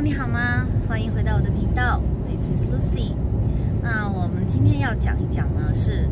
[0.00, 0.64] 你好吗？
[0.86, 3.14] 欢迎回到我的频道，This is Lucy。
[3.82, 6.08] 那我们今天要讲一讲呢，是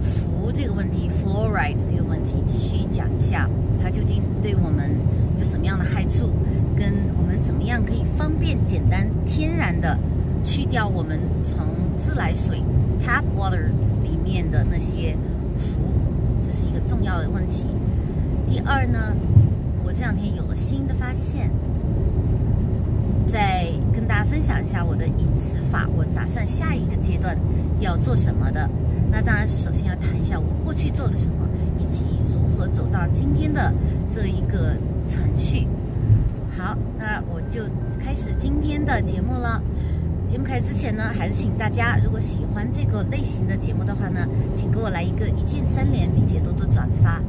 [0.00, 3.46] 氟这个问题，fluoride 这个问题，继续讲一下
[3.82, 4.90] 它究竟对我们
[5.38, 6.30] 有什么样的害处，
[6.74, 9.98] 跟我们怎么样可以方便、简单、天然的
[10.42, 11.58] 去掉我们从
[11.98, 12.62] 自来水
[12.98, 13.66] tap water
[14.02, 15.14] 里面的那些
[15.58, 15.76] 氟，
[16.40, 17.66] 这是一个重要的问题。
[18.46, 19.14] 第二呢，
[19.84, 21.50] 我这两天有了新的发现。
[23.30, 27.36] 再跟大家分享一下我的饮食法，我打算下一个阶段
[27.78, 28.68] 要做什么的。
[29.10, 31.46] 那当然是首先要谈一下我过去做了什么，
[31.78, 33.72] 以及如何走到今天的
[34.10, 34.76] 这一个
[35.06, 35.68] 程序。
[36.58, 37.62] 好，那我就
[38.00, 39.62] 开始今天的节目了。
[40.26, 47.20] 节目开始之前呢，还是请大家如果喜欢这个类型的节目的话呢，请给我来一个一键三连，并且多多转发。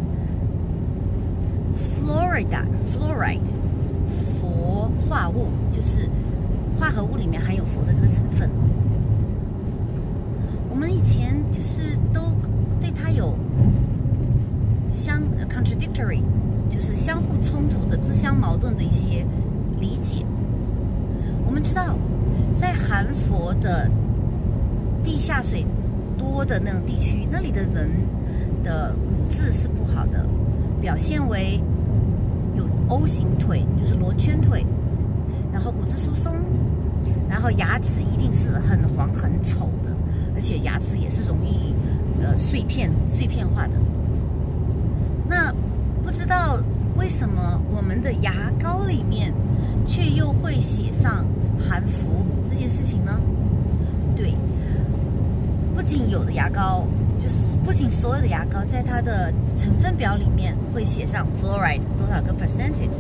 [1.80, 3.40] Florida Florida
[4.72, 6.10] 氟化物就是
[6.80, 8.50] 化合物里面含有氟的这个成分。
[10.70, 12.22] 我们以前就是都
[12.80, 13.38] 对它有
[14.90, 16.22] 相 contradictory，
[16.70, 19.26] 就是相互冲突的、自相矛盾的一些
[19.80, 20.26] 理解。
[21.46, 21.96] 我们知道，
[22.56, 23.90] 在含氟的
[25.04, 25.66] 地下水
[26.18, 27.90] 多的那种地区，那里的人
[28.64, 30.26] 的骨质是不好的，
[30.80, 31.60] 表现为。
[32.92, 34.66] O 型腿，就是罗圈腿，
[35.50, 36.36] 然后骨质疏松，
[37.30, 39.90] 然后牙齿一定是很黄很丑的，
[40.36, 41.74] 而且牙齿也是容易
[42.22, 43.78] 呃碎片碎片化的。
[45.26, 45.54] 那
[46.04, 46.60] 不知道
[46.98, 49.34] 为什么我们的牙膏里面
[49.86, 51.26] 却又会写上
[51.58, 52.10] 含氟
[52.44, 53.18] 这件事情呢？
[54.18, 54.36] 对，
[55.74, 56.86] 不仅有的牙膏。
[57.22, 62.98] 就是不仅所有的牙膏在它的成分表里面会写上 fluoride 多少个 percentage，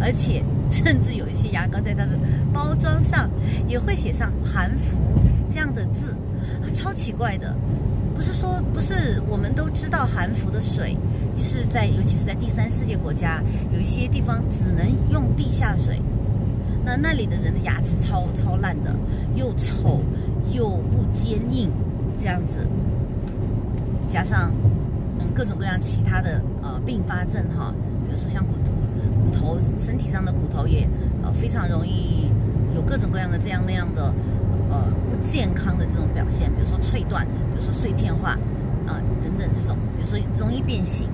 [0.00, 2.16] 而且甚至有一些牙膏在它的
[2.52, 3.28] 包装上
[3.66, 4.96] 也会写上含氟
[5.50, 6.14] 这样的字，
[6.72, 7.52] 超奇怪的。
[8.14, 10.96] 不是说不是我们都知道含氟的水，
[11.34, 13.42] 就是在尤其是在第三世界国家，
[13.72, 16.00] 有一些地方只能用地下水，
[16.84, 18.94] 那那里的人的牙齿超超烂的，
[19.34, 20.00] 又丑
[20.52, 21.72] 又不坚硬，
[22.16, 22.66] 这样子。
[24.08, 24.50] 加上，
[25.20, 27.72] 嗯，各种各样其他的呃并发症哈，
[28.06, 28.72] 比如说像骨骨
[29.22, 30.88] 骨头身体上的骨头也
[31.22, 32.30] 呃非常容易
[32.74, 34.12] 有各种各样的这样那样的
[34.70, 38.30] 呃不健康的这种表现，比如说脆断，比如说碎片化
[38.86, 41.08] 啊等等这种，比如说容易变形。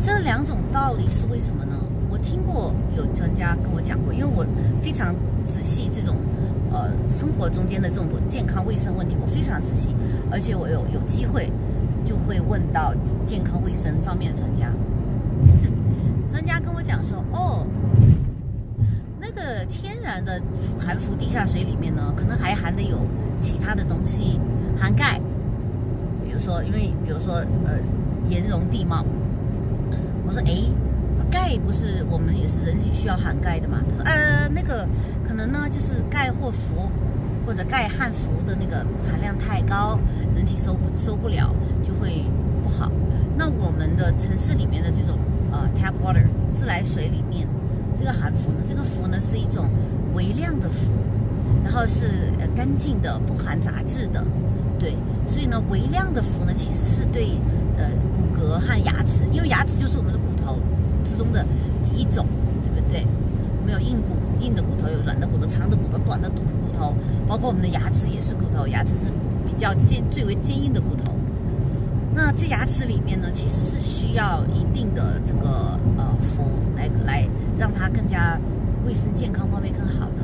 [0.00, 1.76] 这两种道理是为什么呢？
[2.08, 4.46] 我听过有专家跟我讲过，因为我
[4.80, 5.14] 非常
[5.44, 6.16] 仔细这种。
[6.72, 9.92] 呃，生活中间的这种健康卫生问题，我非常仔细，
[10.30, 11.50] 而且我有有机会
[12.04, 14.70] 就会问到健康卫生方面的专家。
[16.28, 17.66] 专家跟我讲说，哦，
[19.20, 20.40] 那个天然的
[20.78, 22.98] 含氟地下水里面呢，可能还含的有
[23.40, 24.38] 其他的东西，
[24.78, 25.20] 含钙，
[26.24, 27.34] 比如说，因为比如说，
[27.66, 27.78] 呃，
[28.28, 29.04] 岩溶地貌。
[30.26, 30.64] 我说，哎。
[31.30, 33.80] 钙不是我们也是人体需要含钙的嘛？
[33.88, 34.84] 他说呃那个
[35.24, 36.90] 可能呢就是钙或氟
[37.44, 39.98] 或者钙和氟的那个含量太高，
[40.34, 42.24] 人体受不收不了就会
[42.62, 42.90] 不好。
[43.36, 45.18] 那我们的城市里面的这种
[45.50, 47.46] 呃 tap water 自来水里面
[47.96, 49.68] 这个含氟呢，这个氟呢是一种
[50.14, 50.90] 微量的氟，
[51.64, 54.24] 然后是呃干净的不含杂质的，
[54.78, 54.94] 对，
[55.26, 57.38] 所以呢微量的氟呢其实是对
[57.76, 60.58] 呃骨骼和牙齿，因为牙齿就是我们的骨头。
[61.02, 61.42] 之中的
[61.96, 62.26] 一种，
[62.62, 63.06] 对不对？
[63.60, 66.94] 我们有硬骨、硬的骨头，有软的骨头、长的骨头、短的骨骨头，
[67.28, 69.12] 包括我们的牙齿也是骨头，牙齿是
[69.46, 71.12] 比较坚、最为坚硬的骨头。
[72.14, 76.42] 那这牙齿里面呢，其实是需要一定的这个呃氟
[76.74, 77.28] 来来
[77.58, 78.40] 让它更加
[78.86, 80.22] 卫生健康方面更好的。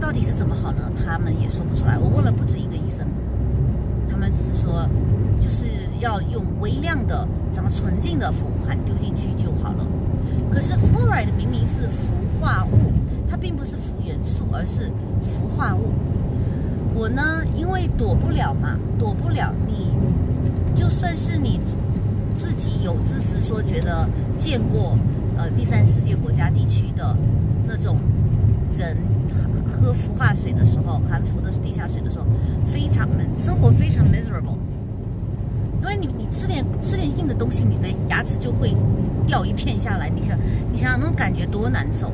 [0.00, 0.90] 到底是怎么好呢？
[1.04, 1.98] 他们也说不出来。
[1.98, 3.06] 我问了不止一个医生，
[4.08, 4.88] 他们只是说。
[5.40, 5.66] 就是
[5.98, 9.84] 要用微量的、怎么纯净的氟含丢进去就好了。
[10.52, 12.92] 可是 fluoride 明明是氟化物，
[13.30, 14.90] 它并不是氟元素，而是
[15.22, 15.92] 氟化物。
[16.94, 17.22] 我呢，
[17.56, 19.92] 因为躲不了嘛，躲不了你。
[20.74, 21.60] 就算是你
[22.34, 24.98] 自己有知识说，觉得见过
[25.38, 27.16] 呃第三世界国家地区的
[27.66, 27.96] 那种
[28.76, 28.96] 人
[29.64, 32.26] 喝氟化水的时候，含氟的地下水的时候，
[32.66, 34.58] 非常生活非常 miserable。
[35.80, 38.74] 因为你你吃点吃点硬的东西，你的牙齿就会
[39.26, 40.08] 掉一片下来。
[40.08, 40.38] 你想
[40.70, 42.10] 你想想那种感觉多难受，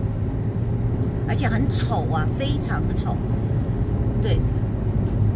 [1.29, 3.17] 而且很丑啊，非常的丑。
[4.21, 4.41] 对，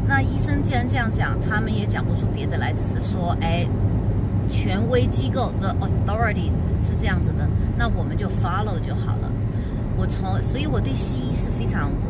[0.09, 3.67] 那医生既然这样讲，他们也讲不出别的来，只是说，哎，
[4.49, 6.51] 权威机构的 authority
[6.81, 9.31] 是这样子的，那我们就 follow 就好了。
[9.97, 12.09] 我从，所以我对西医是非常不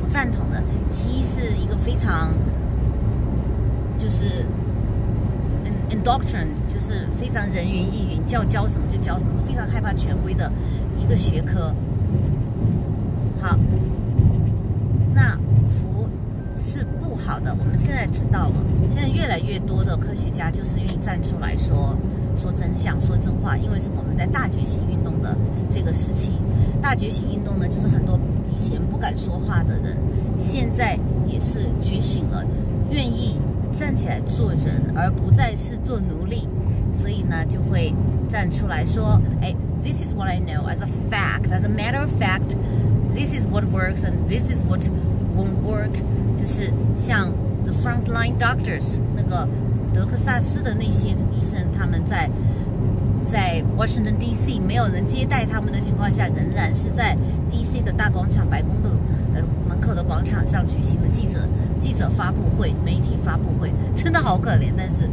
[0.00, 0.62] 不赞同的。
[0.90, 2.32] 西医是一个非常
[3.98, 4.46] 就是
[5.90, 10.52] indoctrine，就是非常人云亦云，叫教什么就教什么，非常害怕权威的
[10.96, 11.74] 一个学科。
[13.40, 13.56] 好，
[15.14, 15.38] 那
[15.68, 16.08] 福
[16.56, 18.64] 是不好的，我们现在知道了。
[18.88, 21.96] 现在越来越多的科学家就是愿意站出来说
[22.36, 25.36] 说真相、说真话，因为是我们在大觉醒运动的
[25.70, 26.32] 这个时期。
[26.80, 28.18] 大觉醒运动呢，就是很多
[28.48, 29.96] 以前不敢说话的人，
[30.36, 32.44] 现在也是觉醒了，
[32.90, 33.40] 愿意
[33.70, 36.48] 站起来做人，而不再是做奴隶，
[36.94, 37.92] 所以呢，就会
[38.28, 42.56] 站出来说：“哎，This is what I know as a fact, as a matter of fact,
[43.12, 44.80] this is what works and this is what
[45.36, 45.92] won't work。”
[46.36, 47.32] 就是像
[47.64, 49.48] the frontline doctors 那个
[49.92, 52.28] 德克萨斯的那些医生，他们在。
[53.24, 54.58] 在 Washington D.C.
[54.58, 57.14] 没有人接待他们的情况下，仍然是在
[57.50, 57.82] D.C.
[57.82, 58.88] 的大广场、白宫的
[59.34, 61.46] 呃门口的广场上举行的记者
[61.78, 64.72] 记者发布会、媒体发布会，真的好可怜。
[64.78, 65.06] 但是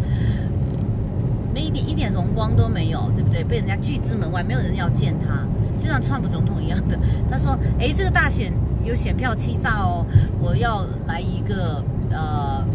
[1.54, 3.44] 没一点一点荣光都没有，对不对？
[3.44, 5.46] 被人家拒之门外，没有人要见他，
[5.86, 6.98] 就像川普总统一样的。
[7.30, 8.52] 他说：“哎，这个大选
[8.84, 10.06] 有选票欺诈哦，
[10.42, 12.66] 我要来一个呃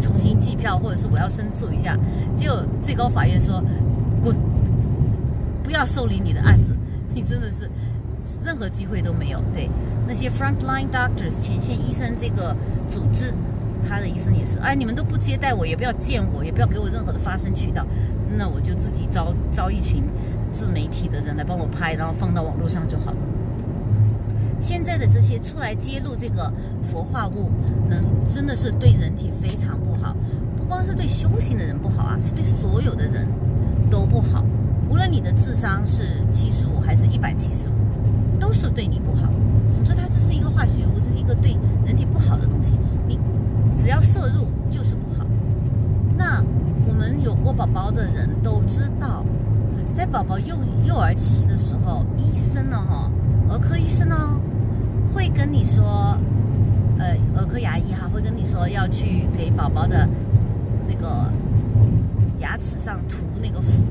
[0.00, 1.96] 重新计票，或者是我要申诉一下。”
[2.36, 3.62] 结果最高法院说。
[4.22, 4.34] 滚！
[5.62, 6.74] 不要受理你的案子，
[7.14, 7.70] 你真的是
[8.44, 9.40] 任何机会都没有。
[9.52, 9.70] 对
[10.08, 12.56] 那些 frontline doctors 前线医生这个
[12.88, 13.32] 组织，
[13.86, 17.86] 他的医生也是，哎，你们都不接待我，也不要见我，也不要给我任何的发声渠道，
[18.36, 20.02] 那我就自己招招一群
[20.52, 23.16] 自媒体的人来帮我拍，然后放到网络上就好了。
[24.60, 26.52] 现在的这些出来揭露这个
[26.82, 27.50] 氟化物，
[27.88, 30.16] 能真的是对人体非常不好，
[30.56, 33.26] 不光是对修行的人不好啊，是对所有的人。
[33.88, 34.44] 都不好，
[34.90, 36.02] 无论你的智商是
[36.32, 37.72] 七十五还是一百七十五，
[38.36, 39.30] 都是对你不好。
[39.70, 41.56] 总之，它这是一个化学物，这是一个对
[41.86, 42.72] 人体不好的东西。
[43.06, 43.16] 你
[43.76, 45.24] 只要摄入就是不好。
[46.18, 46.42] 那
[46.88, 49.24] 我们有过宝宝的人都知道，
[49.96, 50.54] 在宝宝幼
[50.84, 53.10] 幼儿期的时候，医生呢，哈，
[53.48, 54.38] 儿科医生呢，
[55.10, 56.18] 会跟你说，
[56.98, 60.06] 呃，儿科牙医哈，会跟你说要去给宝宝的
[60.86, 61.30] 那个。
[62.38, 63.82] 牙齿上涂那个氟，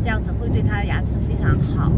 [0.00, 1.92] 这样子会对他的牙齿非常好。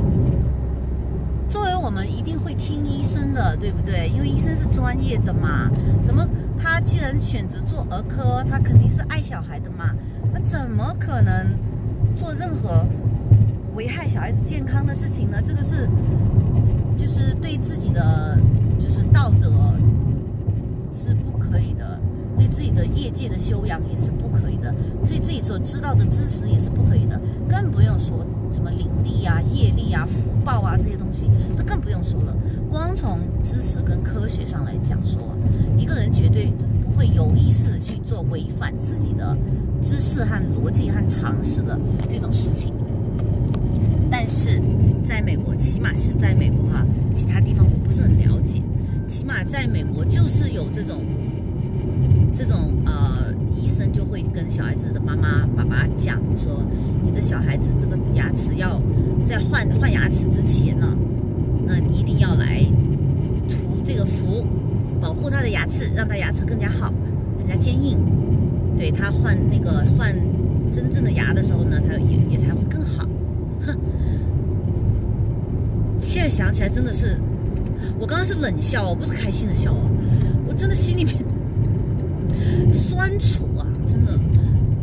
[1.49, 4.09] 作为我们一定会听医生的，对不对？
[4.09, 5.71] 因为医生是专业的嘛。
[6.03, 6.27] 怎么
[6.59, 9.95] 他既然选择做儿科，他肯定是爱小孩的嘛。
[10.33, 11.55] 那怎么可能
[12.17, 12.85] 做任何
[13.79, 15.41] 危害小孩子健康的事情呢？
[15.41, 15.89] 这个是
[16.97, 18.37] 就是对自己的
[18.77, 19.73] 就是道德
[20.91, 21.97] 是不可以的。
[22.37, 24.73] 对自己的业界的修养也是不可以的，
[25.07, 32.37] 对自己所知道的知识也是不可以的，更不用说什么灵力啊、业力啊、福报啊这些东西，都更不用说了。
[32.71, 35.21] 光从知识跟科学上来讲说，
[35.77, 39.37] 一个人绝对不会有意识的去做违反自己的
[39.83, 41.79] 知识和逻辑和常识的
[42.09, 42.73] 这种事情。
[44.11, 44.61] 但是
[45.05, 46.85] 在美国，起码是在美国哈，
[47.15, 48.61] 其他地方我不是很了解，
[49.07, 51.03] 起码在美国就是有这种。
[52.35, 56.63] 这种呃，医生就会跟小孩子的妈妈、爸爸讲说，
[57.05, 58.81] 你的小孩子这个牙齿要
[59.25, 60.97] 在换换牙齿之前呢，
[61.67, 62.65] 那一定要来
[63.49, 64.47] 涂这个氟，
[65.01, 66.93] 保护他的牙齿，让他牙齿更加好、
[67.37, 67.99] 更加坚硬。
[68.77, 70.15] 对他换那个换
[70.71, 73.05] 真正的牙的时候呢，才也也才会更好。
[73.67, 73.77] 哼，
[75.99, 77.19] 现在想起来真的是，
[77.99, 79.91] 我刚刚是冷笑哦，不是开心的笑哦，
[80.49, 81.17] 我真的心里面。
[82.73, 84.19] 酸楚啊，真的，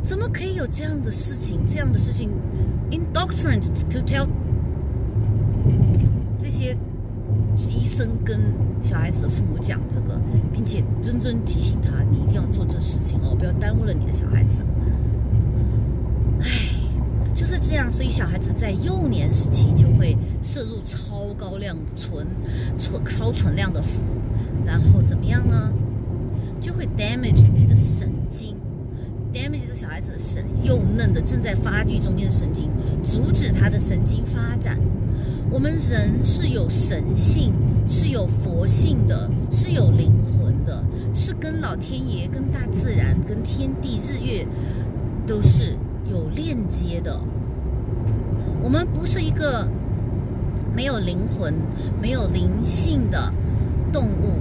[0.03, 1.59] 怎么可以有这样的事情？
[1.65, 2.29] 这样的事情
[2.89, 4.27] ，indoctrined to tell
[6.39, 6.75] 这些
[7.57, 8.39] 医生跟
[8.81, 10.19] 小孩子的父母讲这个，
[10.51, 14.63] 并且谆谆提醒他，你一定要做这事情哦，不要耽误了你的小孩子。
[17.45, 22.25] 就是这样，所以小孩子在幼年时期就会摄入超高量的存
[22.75, 24.01] 存超存量的氟，
[24.65, 25.71] 然后怎么样呢？
[26.59, 28.55] 就会 damage 你的神经
[29.31, 32.67] ，damage 这小孩子的神幼嫩的正在发育中间的神经，
[33.03, 34.79] 阻止他的神经发展。
[35.51, 37.53] 我们人是有神性，
[37.87, 40.83] 是有佛性的，是有灵魂的，
[41.13, 44.43] 是跟老天爷、跟大自然、跟天地日月
[45.27, 45.77] 都是
[46.09, 47.21] 有链接的。
[48.65, 49.67] 我们不是一个
[50.73, 51.53] 没有灵魂、
[52.01, 53.31] 没有灵性的
[53.93, 54.39] 动物，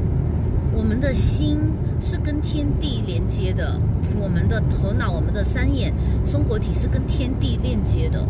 [0.74, 1.58] 我们的心。
[2.00, 3.80] 是跟天地连接的，
[4.20, 8.20] 我们的头脑、我们的三眼松果体是跟天地链接的，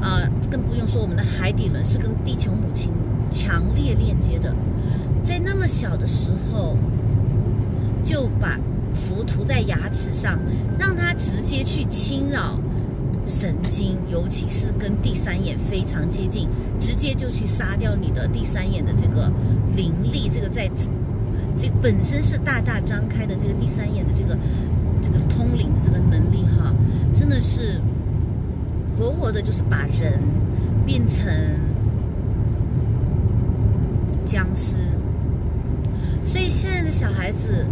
[0.00, 2.90] 啊，更不用说我们的海底轮是跟地球母亲
[3.30, 4.52] 强烈链接的，
[5.22, 6.76] 在那么小的时候
[8.02, 8.58] 就把
[8.94, 10.40] 符涂在牙齿上，
[10.76, 12.58] 让它直接去侵扰
[13.28, 16.48] 神经，尤其是跟第三眼非常接近，
[16.80, 19.30] 直接就去杀掉你的第三眼的这个
[19.76, 20.68] 灵力，这个在
[21.56, 24.36] 这本身是大大张开的这个第三眼的这个
[25.02, 26.74] 这个通灵的这个能力哈，
[27.14, 27.80] 真的是。
[28.98, 30.20] 活活的，就是把人
[30.84, 31.24] 变成
[34.26, 34.76] 僵尸。
[36.24, 37.64] 所以现在的小孩子，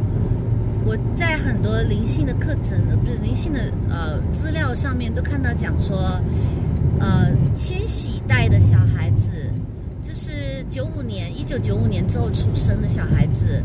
[0.87, 3.59] 我在很多灵性的课程，不是灵性的
[3.91, 5.97] 呃资料上面都看到讲说，
[7.01, 7.27] 呃，
[7.57, 9.31] 千禧代的小孩子，
[10.01, 13.61] 就是九五年、一九九五年之后出生的小孩子，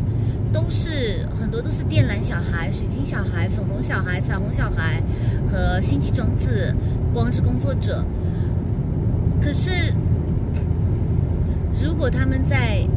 [0.51, 4.99] 都是很多都是靛蓝小孩、水晶小孩、粉红小孩、彩虹小孩
[5.45, 6.75] 和星际种子。
[7.13, 8.05] 光之工作者，
[9.41, 9.93] 可是，
[11.83, 12.87] 如果他们在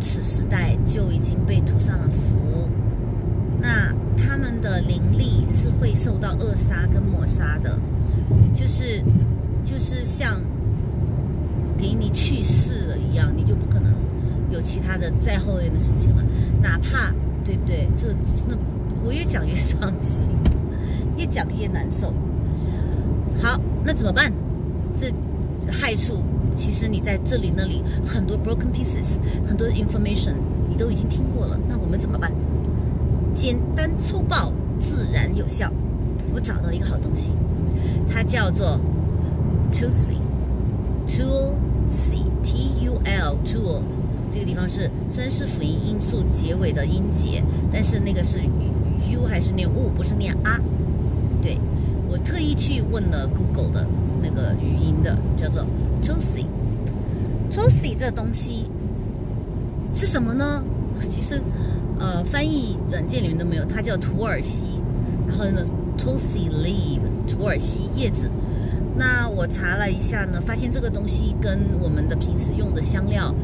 [0.00, 2.68] 此时代就已经被涂上了符，
[3.60, 7.78] 那他们的灵力是会受到扼杀跟抹杀的，
[8.54, 9.02] 就是
[9.64, 10.40] 就是像
[11.76, 13.92] 给你去世了一样，你就不可能
[14.50, 16.24] 有其他的再后面的事情了，
[16.62, 17.12] 哪怕
[17.44, 17.88] 对不对？
[17.96, 18.58] 这真的
[19.04, 20.30] 我越讲越伤心。
[21.16, 22.14] 越讲越难受。
[23.42, 24.32] 好，那怎么办？
[24.96, 25.12] 这
[25.70, 26.22] 害处
[26.60, 29.16] 其实你在这里那里很多 broken pieces，
[29.48, 30.34] 很多 information
[30.68, 31.58] 你都已经听过了。
[31.66, 32.30] 那我们怎么办？
[33.32, 35.72] 简单粗暴，自然有效。
[36.34, 37.30] 我找到了一个好东西，
[38.06, 38.78] 它叫做
[39.72, 40.12] tool C
[41.06, 41.54] tool
[41.88, 43.80] C T U L Tool。
[44.30, 48.38] 这个地方是虽然是辅音音素结尾的音节，但是那个是
[49.10, 50.60] U 还是念 U，不是念啊。
[51.40, 51.58] 对，
[52.06, 53.86] 我特意去问了 Google 的
[54.22, 55.64] 那个语音的，叫做
[56.02, 56.46] Tulsi。
[57.50, 58.66] Tulsi 这东西
[59.92, 60.62] 是什么呢？
[61.08, 61.40] 其实，
[61.98, 64.80] 呃，翻译软件里面都没有，它叫土耳其。
[65.26, 65.64] 然后呢
[65.98, 68.30] ，Tulsi leaf，土耳其叶子。
[68.96, 73.34] 那我查了一下呢，发现这个东西跟我们的平时用的香料，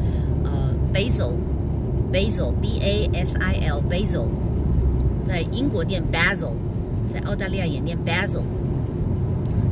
[0.43, 4.25] 呃，basil，basil，b a s i l，basil，
[5.25, 6.51] 在英国念 basil。
[7.09, 8.41] 在澳大利亚也念 basil，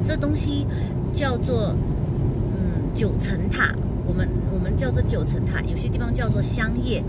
[0.02, 0.66] 这东西
[1.12, 1.76] 叫做
[2.96, 3.76] 九层塔，
[4.08, 7.04] 我们我们叫做九层塔，有些地方叫做香叶，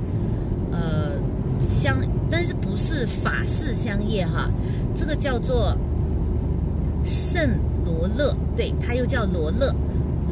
[0.73, 1.13] 呃
[1.61, 1.97] 香，
[2.29, 4.51] 但是不是法式香叶哈，
[4.95, 5.75] 这个叫做
[7.05, 7.49] 圣
[7.85, 9.73] 罗勒，对，它又叫罗勒，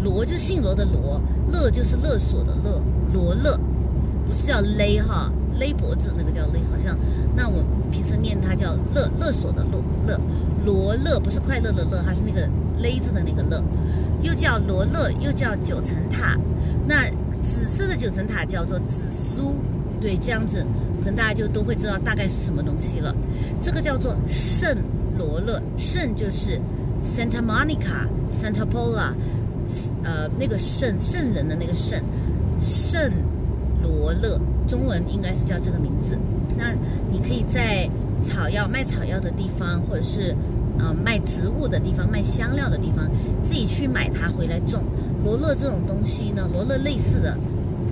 [0.03, 1.21] 罗就是姓罗的罗，
[1.53, 2.83] 勒就是勒索的勒，
[3.13, 3.59] 罗勒
[4.27, 5.31] 不是叫勒哈。
[5.57, 6.99] 勒脖子那个叫勒，好像
[7.37, 10.21] 那我平时念它叫勒勒索的勒勒
[10.65, 12.41] 罗勒，不是快乐的乐，它是那个
[12.83, 13.63] 勒字的那个勒，
[14.25, 16.37] 又叫罗勒，又叫九层塔。
[16.89, 17.09] 那
[17.43, 19.55] 紫色的九层塔叫做紫苏，
[20.01, 20.65] 对，这样子
[21.01, 23.15] 可能大家就都会知道大概是什么东西了。
[23.61, 24.77] 这个叫做圣
[25.19, 26.59] 罗勒，圣就是
[27.05, 29.13] Santa Monica Santa Pola，
[30.03, 32.03] 呃，那个圣圣人的那个圣
[32.59, 33.13] 圣
[33.83, 34.41] 罗勒。
[34.67, 36.19] 中文应该是叫这个名字。
[36.57, 36.73] 那
[37.13, 37.87] 你可以在
[38.23, 40.35] 草药卖草药的地方，或者是
[40.79, 43.09] 呃卖植物的地方、卖香料的地方，
[43.43, 44.83] 自己去买它回来种。
[45.25, 47.37] 罗勒这种东西呢，罗勒类似的，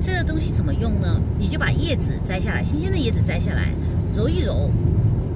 [0.00, 1.20] 这个东西怎么用呢？
[1.38, 3.72] 你就把叶子摘下来，新鲜的叶子摘下来，
[4.12, 4.70] 揉一揉，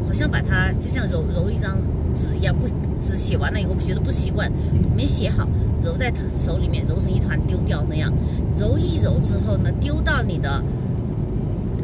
[0.07, 1.77] 好像把它就像揉揉一张
[2.15, 2.69] 纸一样，不
[3.01, 4.51] 纸写完了以后觉得不习惯，
[4.97, 5.49] 没写好。
[5.85, 8.13] 揉在手里面，揉成一团丢掉那样，
[8.57, 10.63] 揉一揉之后呢，丢到你的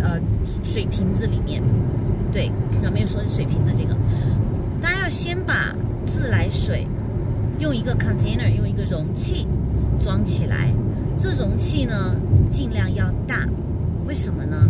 [0.01, 0.21] 呃
[0.65, 1.63] 水瓶子里面。
[2.33, 2.51] 对，
[2.83, 3.97] 刚没有说水瓶子这个，
[4.81, 5.75] 大家要先把
[6.05, 6.87] 自来水
[7.59, 9.47] 用一个 container，用一个容器
[9.99, 10.73] 装起来。
[11.17, 12.15] 这容器呢，
[12.51, 13.49] 尽量要大，
[14.07, 14.69] 为什么呢？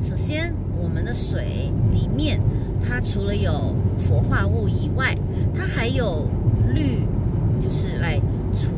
[0.00, 2.40] 首先，我们的水里面
[2.80, 5.16] 它除了有氟化物以外，
[5.54, 6.28] 它还有
[6.74, 7.06] 氯，
[7.60, 8.20] 就是来。
[8.54, 8.74] 除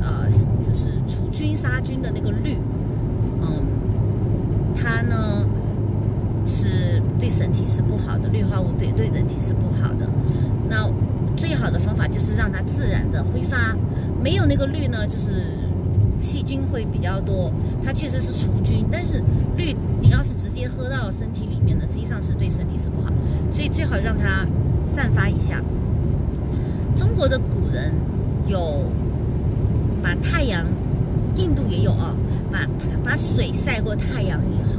[0.00, 0.26] 呃，
[0.62, 2.56] 就是除菌杀菌的那个氯，
[3.42, 3.62] 嗯，
[4.82, 5.44] 它呢
[6.46, 10.08] 是对身体是不好的，氯化物对对人体是不好的。
[10.68, 10.90] 那
[11.36, 13.76] 最好的方法就是让它自然的挥发，
[14.22, 15.46] 没有那个氯呢，就是
[16.22, 17.52] 细菌会比较多。
[17.84, 19.22] 它确实是除菌，但是
[19.56, 23.10] 氯你要是直接喝到身体里面呢，实际上是对身体是不好。
[23.50, 24.46] 所以最好让它
[24.84, 25.62] 散发一下。
[26.96, 27.92] 中国的古人
[28.46, 28.84] 有
[30.02, 30.66] 把太阳，
[31.36, 32.14] 印度也有啊，
[32.52, 32.66] 把
[33.04, 34.69] 把水晒过太阳以后，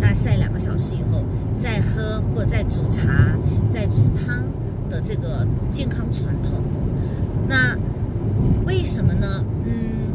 [0.00, 1.24] 大概晒两个小时以后
[1.56, 3.36] 再喝，或者再煮茶、
[3.68, 4.44] 再煮汤
[4.88, 6.52] 的这个健康传统。
[7.48, 7.76] 那
[8.66, 9.44] 为什么呢？
[9.64, 10.12] 嗯，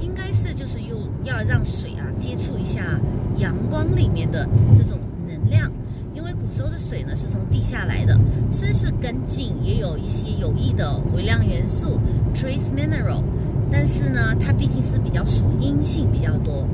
[0.00, 3.00] 应该是就是用要让水啊接触一下
[3.38, 5.70] 阳光里面的这种能量。
[6.14, 8.18] 因为古时候的水呢是从地下来的，
[8.50, 12.00] 虽然是干净，也有一些有益的微量元素
[12.34, 13.22] （trace mineral），
[13.70, 16.66] 但是呢，它毕竟是比较属阴性比较多，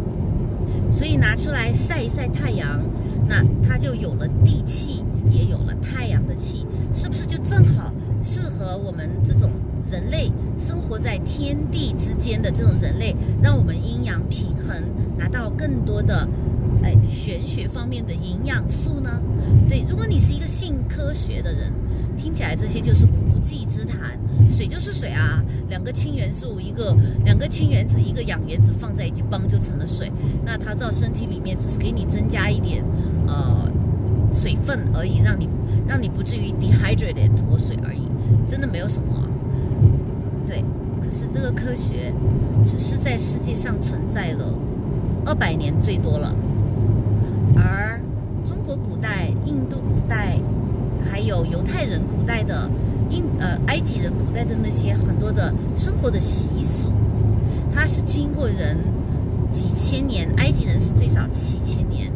[0.92, 2.80] 所以拿出来晒一晒太阳，
[3.26, 9.50] 那它就有了地气，也有了太阳的气，是不是就正好适合我们这种
[9.90, 14.76] 人类生活在天地之间的这种人类，让我们阴阳平衡，
[15.16, 16.28] 拿到更多的。
[16.84, 19.20] 哎，玄学方面的营养素呢？
[19.68, 21.72] 对，如果你是一个信科学的人，
[22.16, 23.06] 听起来这些就是
[23.42, 24.16] 无稽之谈。
[24.48, 30.10] 水就是水啊，两个氢元素，一个两个氢原子，一个氧原子放在一起，嘣就成了水。
[30.44, 32.84] 那它到身体里面只是给你增加一点
[33.26, 33.68] 呃
[34.32, 35.48] 水分而已，让你
[35.88, 38.06] 让你不至于 dehydrated 脱水而已，
[38.46, 39.28] 真的没有什么。
[40.46, 40.64] 对，
[41.02, 42.12] 可是这个科学
[42.64, 44.54] 只是在世界上存在了
[45.26, 46.32] 二百年最多了。
[47.56, 48.00] 而
[48.44, 50.38] 中国古代、印度古代，
[51.10, 52.70] 还有犹太人古代的
[53.12, 56.88] 印呃埃及人古代的那些很多的生活的习俗，
[57.72, 58.76] 它是经过人
[59.52, 62.10] 几千年，埃及人是最少七千年，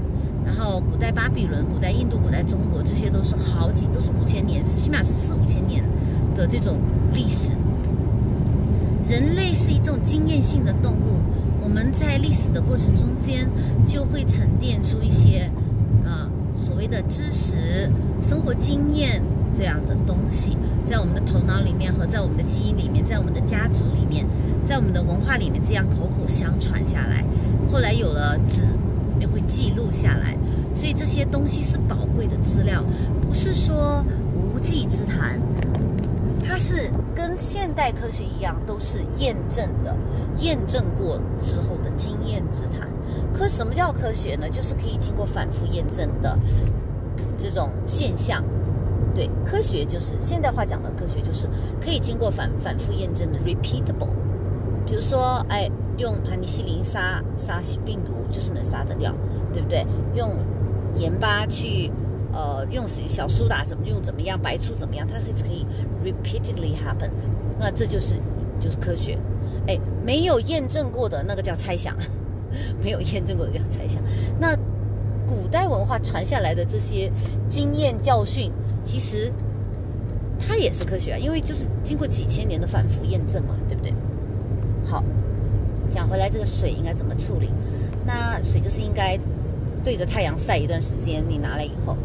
[0.45, 5.85] 然后古代巴比伦、古代印度、古代中国，这些都是好几都是五千年，起码是四五千年
[6.35, 6.79] 的这种
[7.13, 7.53] 历史。
[9.09, 11.21] 人类是一种经验性的动物。
[11.63, 13.49] 我们在历史的过程中间，
[13.87, 15.51] 就会沉淀出一些
[16.05, 17.91] 啊所谓的知识、
[18.23, 19.21] 生活经验
[19.57, 24.27] 这样的东西，在我们的头脑里面和在我们的基因里面，在我们的家族里面，
[24.65, 27.25] 在我们的文化里面，这样口口相传下来。
[27.73, 28.67] 后来有了纸，
[29.19, 30.37] 也会记录下来，
[30.75, 32.85] 所以这些东西是宝贵的资料，
[33.23, 35.41] 不是说无稽之谈。
[36.45, 39.97] 它是跟现代科学一样，都是验证的，
[40.39, 42.87] 验证过之后的经验之谈。
[43.33, 44.49] 可什么叫科学呢？
[44.49, 46.39] 就是可以经过反复验证的
[47.37, 48.45] 这种现象。
[49.17, 51.49] 对，科学就是现代化讲的科学，就是
[51.81, 54.15] 可以经过反反复验证的 repeatable。
[54.87, 59.13] 比如说，哎，用盘尼西林杀杀病毒，就是能杀得掉，
[59.53, 59.85] 对不对？
[60.15, 60.37] 用
[60.95, 61.91] 盐巴去。
[62.33, 65.65] 呃，用小苏打怎么用怎么样，白醋怎么样，它是可以
[66.05, 67.09] repeatedly happen，
[67.59, 68.17] 那这就是
[68.61, 69.17] 就是科学，
[69.67, 71.97] 哎，没有验证过的那个叫猜想，
[72.83, 74.03] 没有验证过的叫猜想。
[74.39, 74.55] 那
[75.27, 77.11] 古代文化传下来的这些
[77.49, 79.33] 经验教训，其实
[80.39, 83.93] 它也是科学啊，因为就是经过几千年的反复验证嘛，对不对？
[84.85, 85.03] 好，
[85.91, 87.51] 讲回来，这个水应该怎么处理？
[88.05, 89.19] 那水就是应该
[89.83, 91.97] 对着太阳晒一段时间，你拿来以后。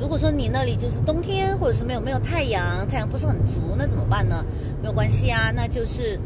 [0.00, 4.42] 如果说你那里就是冬天，或者是没有没有太阳，太阳不是很足，那怎么办呢？
[4.80, 6.18] 没有关系啊，那就是，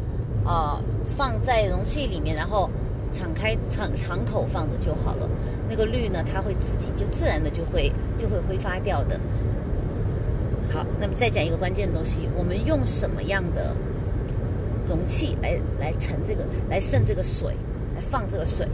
[0.45, 2.69] 呃，放在容器里面，然后
[3.11, 5.29] 敞开敞敞口放着就好了。
[5.69, 9.19] 那个氯呢，它会自己就自然的就会就会挥发掉的。
[10.71, 13.75] 好，那么再讲一个关键的东西，我们用什么样的
[14.87, 17.55] 容器来来盛这个，来盛这个水，
[17.95, 18.67] 来放这个水？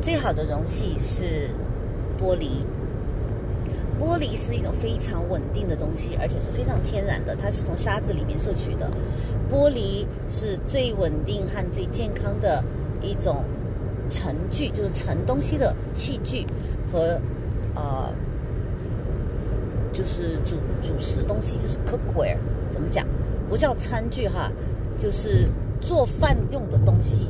[0.00, 1.48] 最好的容器是
[2.18, 2.64] 玻璃。
[3.96, 8.90] 玻璃是一种非常稳定的东西，而且是非常天然的，它是从沙子里面摄取的。
[9.48, 12.62] 玻璃是最稳定和最健康的
[13.00, 13.44] 一种
[14.08, 16.46] 盛具，就是盛东西的器具
[16.90, 17.20] 和
[17.74, 18.12] 呃，
[19.92, 22.38] 就是煮煮食东西，就是 cookware。
[22.68, 23.06] 怎么讲？
[23.48, 24.50] 不叫餐具哈，
[24.98, 25.48] 就是
[25.80, 27.28] 做饭用的东西。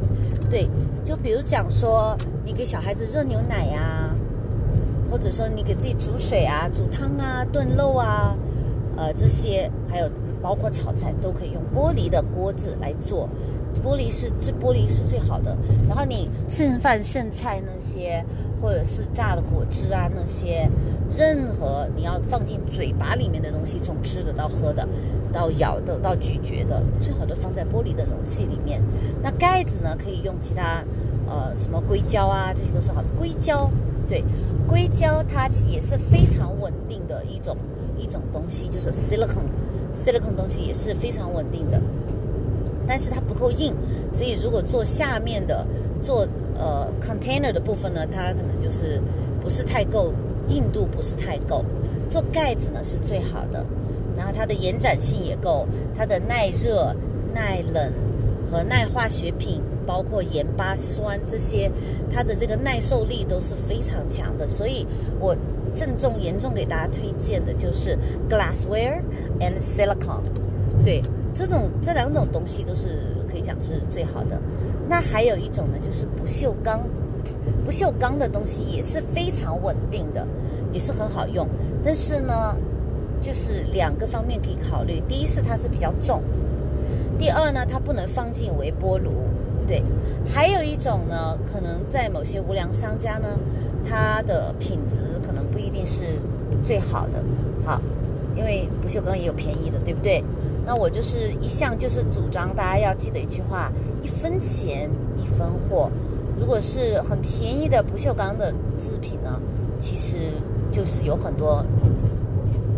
[0.51, 0.69] 对，
[1.05, 4.11] 就比如讲说，你给小孩子热牛奶呀。
[5.11, 8.37] 或者说你给自己煮水啊、煮汤啊、炖肉啊，
[8.97, 10.11] 呃，这些还有
[10.43, 13.29] 包括炒菜都可以用玻璃的锅子来做，
[13.83, 15.57] 玻璃是最玻璃是最好的。
[15.89, 18.25] 然后你剩饭剩菜那些，
[18.61, 20.69] 或者是榨的果汁啊那些，
[21.11, 24.89] 任何你要放进嘴巴里面的东西，从吃的到喝的，
[25.33, 28.83] 到咬的到咀嚼的，最好的放在玻璃的容器里面。
[29.23, 30.85] 那盖子呢，可以用其他
[31.27, 33.09] 呃什么硅胶啊，这些都是好的。
[33.19, 33.71] 硅胶。
[34.07, 34.23] 对，
[34.69, 37.57] 硅胶它也是非常稳定的一种
[37.97, 41.81] 一种东西，就是 silicon，silicon 东西也是非常稳定的，
[42.87, 43.75] 但是它不够硬，
[44.13, 45.67] 所以如果做下面的
[46.03, 49.01] 做呃 container 的部分呢，它可能就是
[49.41, 50.13] 不是太够
[50.49, 51.65] 硬度，不是太够。
[52.09, 53.65] 做盖子呢是最好的，
[54.17, 55.67] 然后它的延展性也够，
[55.97, 56.95] 它的耐热、
[57.35, 57.93] 耐冷
[58.51, 59.61] 和耐化学品。
[59.87, 61.71] 包括盐巴酸这些，
[62.11, 64.87] 它的这个耐受力都是非常强的，所以
[65.21, 65.37] 我
[65.75, 67.95] 郑重严重给大家推荐的就是
[68.27, 69.03] glassware
[69.41, 70.23] and silicon，。
[70.83, 71.03] 对，
[71.35, 74.41] 这种这两种东西都是可以讲是最好的。
[74.89, 76.81] 那还有一种呢，就是不锈钢，
[77.65, 80.27] 不锈钢的东西也是非常稳定的，
[80.73, 81.47] 也是很好用。
[81.83, 82.55] 但是呢，
[83.21, 86.23] 就是两个方面可以考虑：第一是它是比较重，
[87.19, 89.11] 第二呢，它不能放进微波炉。
[89.67, 89.83] 对，
[90.27, 93.29] 还有一种呢，可能在某些无良商家呢，
[93.83, 96.21] 它的品质可能不一定是
[96.63, 97.25] 最好的。
[97.65, 97.81] 好，
[98.37, 100.23] 因为不锈钢也有便宜的，对不对？
[100.67, 103.71] 那我就是一向就是主张大家要记得一句话：
[104.03, 104.91] 一分钱
[105.23, 105.91] 一分货。
[106.39, 109.41] 如果是很便宜的不锈钢的制品呢，
[109.79, 110.33] 其实
[110.71, 111.65] 就是有很多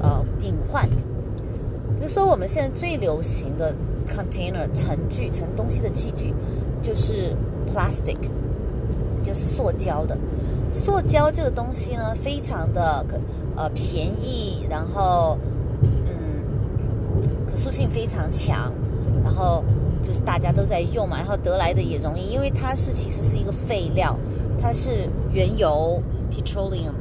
[0.03, 0.89] 呃隐患。
[0.89, 3.75] 比如说我们现在最流行的
[4.07, 6.35] container 盛具盛东西的器具。
[6.83, 7.35] 就是
[7.67, 8.17] plastic，
[9.25, 10.17] 就是塑胶的。
[10.73, 13.05] 塑胶这个东西呢，非常的
[13.57, 15.37] 呃便宜，然后
[17.47, 18.73] 可塑性非常强，
[19.25, 19.65] 然后
[20.03, 24.17] 就是大家都在用嘛，然后得来的也容易，因为它是其实是一个废料，
[24.61, 26.95] 它是原油 petroleum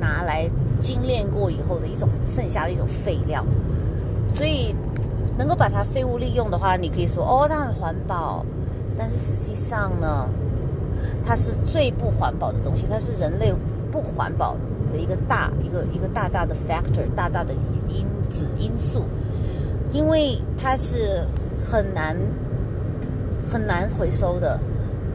[0.00, 0.48] 拿来
[0.78, 3.44] 精炼过以后的一种剩下的一种废料，
[4.28, 4.74] 所以
[5.36, 8.44] 能够把它废物利用的话，你可以说哦，它很环保。
[9.00, 10.28] 但是实际上呢，
[11.24, 13.54] 它是最不环保的东西，它是人类
[13.92, 14.56] 不环保
[14.90, 17.54] 的一个大一个一个大大的 factor，大大的
[17.88, 19.04] 因子因素，
[19.92, 21.24] 因为它是
[21.58, 22.16] 很难
[23.42, 24.58] 很难回收的，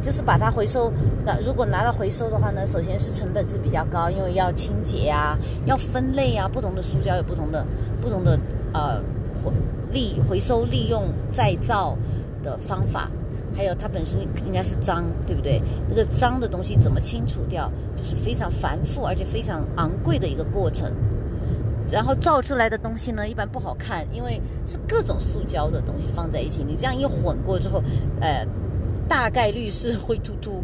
[0.01, 0.91] 就是把它回收，
[1.25, 7.65] 那如果拿到回收的话呢，首先是成本是比较高，因为要清洁呀，要分类呀，不同的塑胶有不同的
[8.01, 8.39] 不同的
[8.73, 8.99] 呃
[9.43, 9.51] 回
[9.91, 11.95] 利回收利用再造
[12.41, 13.09] 的方法。
[13.55, 15.61] 还有它本身应该是脏，对不对？
[15.87, 20.91] 那个脏的东西怎么清除掉，就是非常繁复而且非常昂贵的一个过程。
[21.91, 27.81] 然后造出来的东西呢，一般不好看，因为是各种塑胶的东西放在一起，你这样一混过之后，
[28.19, 28.45] 呃，
[29.07, 30.63] 大概率是灰秃秃，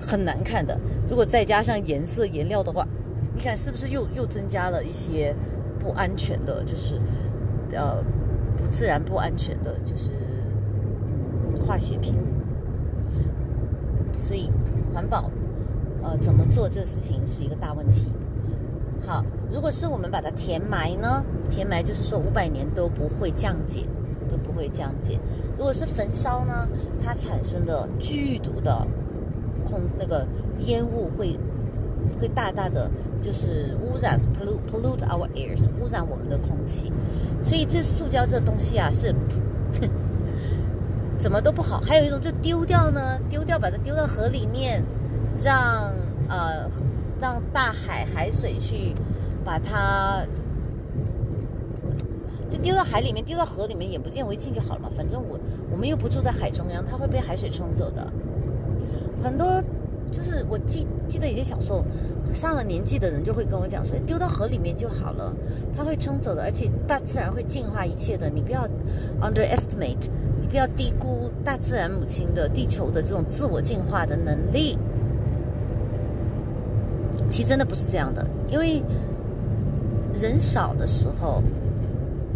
[0.00, 0.78] 很难看的。
[1.08, 2.86] 如果再加上颜色颜料的话，
[3.34, 5.34] 你看是不是又又增加了一些
[5.78, 7.00] 不安全的，就是
[7.72, 8.02] 呃
[8.56, 11.64] 不自然、不安全的，就是嗯。
[11.64, 12.16] 化学品，
[14.20, 14.50] 所以
[14.92, 15.30] 环保，
[16.02, 18.10] 呃，怎么做这事情是一个大问题。
[19.06, 21.22] 好，如果是我们把它填埋呢？
[21.50, 23.86] 填埋就是说五百年都不会降解，
[24.30, 25.18] 都不会降解。
[25.58, 26.66] 如果是焚烧呢？
[27.04, 28.86] 它产生的剧毒的
[29.64, 30.26] 空那个
[30.66, 31.38] 烟雾会
[32.18, 32.90] 会大大的
[33.20, 36.92] 就是污染 pollute pollute our air，污染我们的空气。
[37.42, 39.14] 所以这塑胶这东西啊是。
[41.16, 43.18] 怎么都不好，还有一种就丢掉呢？
[43.30, 44.84] 丢掉，把它丢到河里面，
[45.42, 45.94] 让
[46.28, 46.68] 呃
[47.24, 48.92] 让大海海水去
[49.42, 50.22] 把它
[52.50, 54.90] 就丢到海里面，丢到河里面，眼不见为净就好了嘛。
[54.94, 55.40] 反正我
[55.72, 58.12] 我们又不住在海中央，它会被海水冲走的。
[59.22, 59.46] 很多
[60.12, 61.82] 就是我记记得以前小时候
[62.34, 65.34] 上了年纪的人就会跟我讲说，丢到河里面就好了，
[65.74, 68.68] 它会冲走的，而且大自然会净化一切的，你不要
[69.22, 70.10] underestimate
[70.42, 70.46] 你。
[70.46, 74.78] 不要低估大自然母亲的地球的这种自我进化的能力。
[77.30, 78.82] 其实真的不是这样的，因为
[80.12, 81.42] 人少的时候，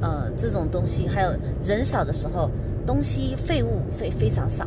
[0.01, 2.51] 呃，这种东西还有人少的时候，
[2.87, 4.67] 东西废物非非常少，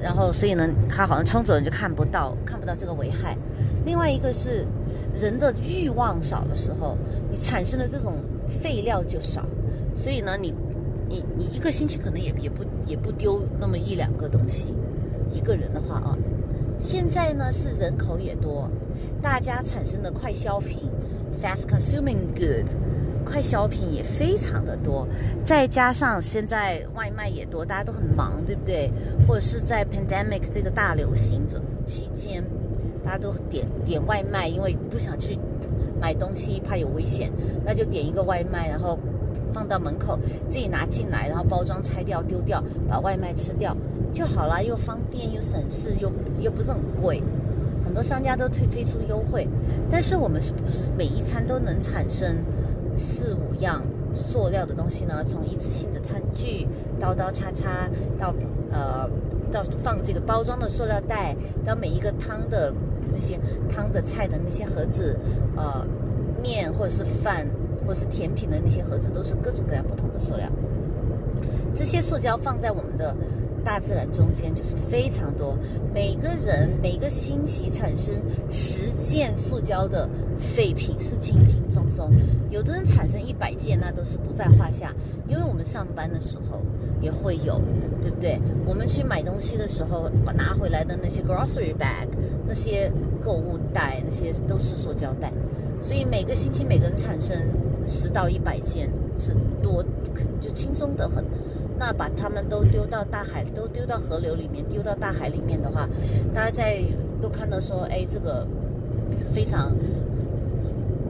[0.00, 3.36] 然后所以呢，它好像冲走你就看不到，看不到这个危害。
[3.84, 4.66] 另外一个是
[5.14, 6.96] 人的欲望少的时候，
[7.30, 8.14] 你产生的这种
[8.48, 9.44] 废料就少，
[9.94, 10.54] 所以呢，你。
[11.06, 14.74] 你你一个星期可能也也不也不丢那么一两个东西，
[15.30, 16.16] 一个人的话啊，
[16.78, 18.68] 现在呢是人口也多，
[19.22, 20.90] 大家产生的快消品
[21.42, 22.76] （fast consuming goods）
[23.24, 25.06] 快消品也非常的多，
[25.44, 28.90] 再加上现在外卖也多，大家都很忙，对不对？
[29.26, 31.46] 或者是在 pandemic 这个大流行
[31.86, 32.44] 期间，
[33.02, 35.38] 大家都点点外卖，因为不想去
[36.00, 37.32] 买东西，怕有危险，
[37.64, 38.98] 那就点一个外卖，然后。
[39.52, 43.76] 放到门口，自己拿进来，然后包装拆掉丢掉，把外卖吃掉
[44.14, 47.20] 就好了，又方便又省事，又又不是很贵。
[47.84, 49.46] 很多商家都推推出优惠，
[49.90, 52.36] 但是我们是不是每一餐都能产生
[52.96, 53.82] 四五样
[54.14, 55.22] 塑料的东西呢？
[55.22, 56.66] 从一次性的餐具、
[56.98, 58.32] 刀刀叉叉到
[58.72, 59.06] 呃
[59.52, 62.72] 到放这个包装的塑料袋，到每一个汤的
[63.12, 65.18] 那些汤的菜的那些盒子，
[65.54, 65.86] 呃
[66.40, 67.46] 面或者是饭
[67.86, 70.48] 或者是甜品的那些盒子，都是各种各样不同的塑料。
[71.74, 73.14] 这些塑胶放在我们的
[73.64, 75.56] 大自然中间，就是非常多。
[75.92, 78.14] 每个人每个星期产生
[78.50, 82.12] 十件塑胶的废品是轻轻松松，
[82.50, 84.92] 有的人产生一百件，那都是不在话下。
[85.26, 86.60] 因为我们上班的时候
[87.00, 87.60] 也会有，
[88.02, 88.38] 对不对？
[88.66, 92.06] 我们去买东西的时候拿回来的那些 grocery bag，
[92.46, 92.92] 那些
[93.24, 95.32] 购物袋，那些都是塑胶袋。
[95.80, 97.36] 所以每个星期每个人产生
[97.86, 99.82] 十到一百件是多，
[100.40, 101.24] 就轻松得很。
[101.78, 105.88] 那把它们都丢到大海，都丢到河流里面，丢到大海里面的话，
[106.32, 106.82] 大家在
[107.20, 108.46] 都看到说，哎，这个
[109.32, 109.72] 非常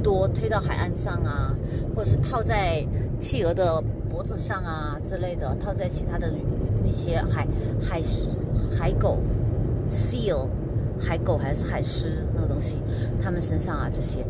[0.03, 1.55] 多，推到海岸上啊，
[1.94, 2.85] 或者是套在
[3.18, 6.33] 企鹅的脖子上啊之类的，套在其他的
[6.85, 7.46] 那些海
[7.81, 8.03] 海
[8.70, 9.18] 海狗
[9.88, 10.48] seal。
[10.96, 12.79] 海狗还是海狮那个东西，
[13.20, 14.24] 它们身上啊这些，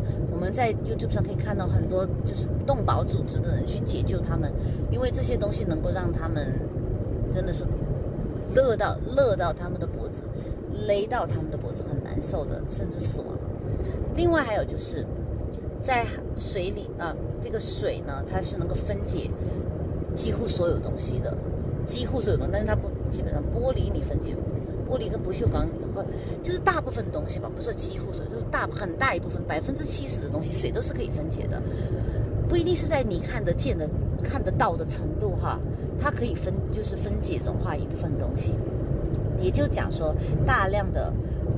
[0.45, 4.53] 我们在 YouTube 上可以看到很多就是动保组织的人去解救他们，
[4.91, 6.61] 因为这些东西能够让他们
[7.33, 7.65] 真的是
[8.55, 10.25] 勒到勒到他们的脖子，
[10.87, 13.29] 勒到他们的脖子很难受的，甚至死亡。
[14.15, 15.07] 另外还有就是
[15.81, 16.05] 在
[16.37, 19.31] 水里啊，这个水呢它是能够分解
[20.15, 21.35] 几乎所有东西的，
[21.87, 24.37] 几乎所有东西，但是它不基本上玻璃你分解。
[24.87, 26.03] 玻璃跟不锈钢不
[26.43, 31.63] 就是大部分东西吧，不是几乎说，就是大很大一部分，百分之七十的东西水都是可以分解的，
[32.49, 33.89] 不一定是在你看得见的、
[34.23, 35.61] 看得到的程度哈，
[35.99, 38.55] 它可以分就是分解融化一部分东西，
[39.39, 41.13] 也就讲说大量的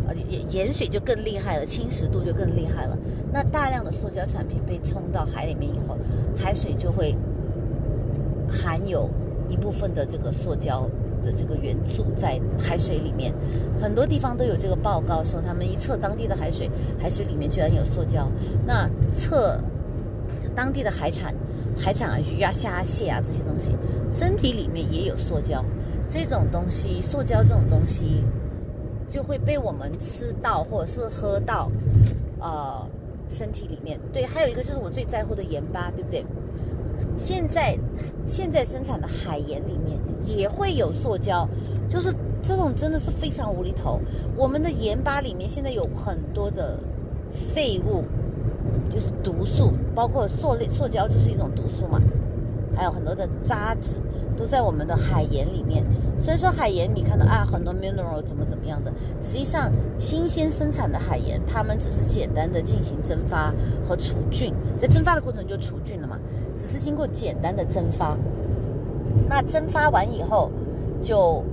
[0.07, 2.96] 呃盐盐水就更厉害了，侵蚀度就更厉害了。
[3.33, 5.96] 那大量的塑胶产品被冲到海里面以后，
[6.37, 7.16] 海水就会
[8.51, 9.09] 含有
[9.49, 10.88] 一部分的这个塑胶。
[11.22, 13.33] 的这个元素在海水里面，
[13.79, 18.31] 很多地方都有这个报告说，他们一测当地的海水，海水里面居然有塑胶。
[18.66, 19.59] 那测
[20.55, 21.35] 当地的海产，
[21.76, 23.76] 海产啊，鱼啊、虾啊、蟹啊这些东西，
[24.12, 25.64] 身体里面也有塑胶。
[26.09, 28.24] 这种东西，塑胶这种东西，
[29.11, 31.70] 就会被我们吃到或者是喝到，
[32.38, 32.87] 呃，
[33.29, 33.98] 身体里面。
[34.12, 36.24] 对，还有一个就是我最在乎的盐巴，对不对？
[37.16, 37.79] 现在
[38.24, 41.48] 现在生产的海盐里面也会有塑胶，
[41.88, 44.00] 就是这种真的是非常无厘头。
[44.37, 46.79] 我们的盐巴里面现在有很多的
[47.31, 48.05] 废物，
[48.90, 52.00] 就是毒素，包括塑类塑胶就是一种毒素嘛，
[52.76, 53.96] 还有很多的渣子。
[54.37, 55.83] 都在我们的海盐里面。
[56.18, 63.50] 虽然说海盐你看到啊很多 mineral 怎么怎么样的，实际上新鲜生产的海盐，它们只是简单的进行蒸发
[63.83, 66.18] 和除菌，在蒸发的过程就除菌了嘛，
[66.57, 68.16] 只是经过简单的蒸发。
[69.29, 70.51] 那蒸发完以后
[71.01, 71.45] 就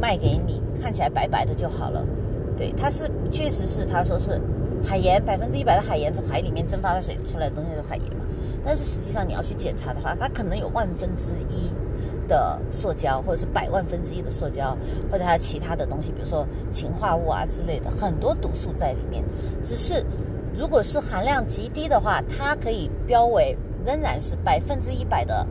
[0.00, 2.06] 卖给你，看起来白白的就好了。
[2.56, 4.40] 对，它是确实是他说是
[4.84, 8.24] 海盐，百分之一百的海盐从海里面蒸发的水出来的东西是海盐嘛。
[8.64, 11.70] 但是实际上你要去检查的话，它可能有万分之一。
[12.28, 14.76] 的塑胶，或者是百万分之一的塑胶，
[15.08, 19.22] 或者它其他的东西，比如说氰化物啊之类的，很多毒素在里面。
[19.62, 20.04] 只是
[20.52, 25.46] 如果是含量极低的话，它可以标为仍然是百分之一百的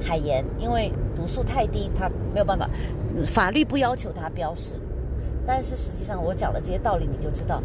[0.00, 2.70] 海盐，因为毒素太低，它没有办法，
[3.26, 4.76] 法律不要求它标示。
[5.44, 7.62] 但是实际上我讲的这些道理，你就知道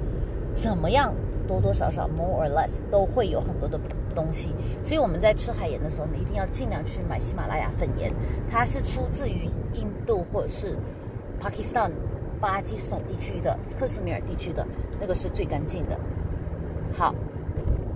[0.53, 1.13] 怎么样
[1.47, 3.79] 多多少少 more or less 都会有很多的。
[4.15, 8.09] 东西，所以我们在吃海盐的时候你，一定要尽量去买喜马拉雅粉盐，
[8.49, 9.43] 它是出自于
[9.73, 10.77] 印度或者是
[11.37, 11.91] 巴基斯坦、
[12.39, 14.65] 巴基斯坦地区的克什米尔地区的
[15.01, 15.99] 那个是最干净的。
[16.93, 17.13] 好，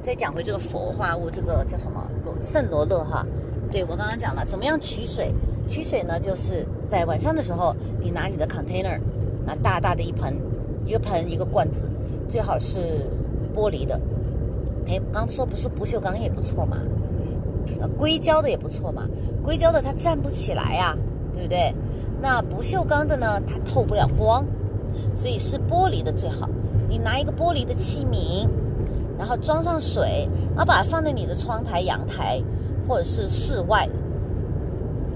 [0.02, 3.26] 再讲回这个氟化物，这个叫什么罗圣罗勒哈？
[3.72, 5.34] 对我刚刚讲了，怎么样取水？
[5.68, 9.00] 取水呢，就是在晚上的时候，你拿你的 container，
[9.46, 10.36] 拿大大的一盆，
[10.86, 11.84] 一个盆一个罐子，
[12.28, 13.06] 最好是
[13.54, 14.00] 玻璃的。
[14.88, 16.78] 哎，刚说不是不锈钢也不错嘛，
[17.80, 19.08] 呃硅胶的也不错嘛。
[19.44, 20.98] 硅胶的它站不起来呀，
[21.34, 21.74] 对不对？
[22.22, 24.44] 那不锈钢的呢，它透不了光，
[25.14, 26.50] 所以是玻璃的最好。
[26.90, 28.48] 你拿一个玻璃的器皿，
[29.20, 32.42] 然后装上水，然后把它放在你的窗台、阳台
[32.88, 33.88] 或者是室外，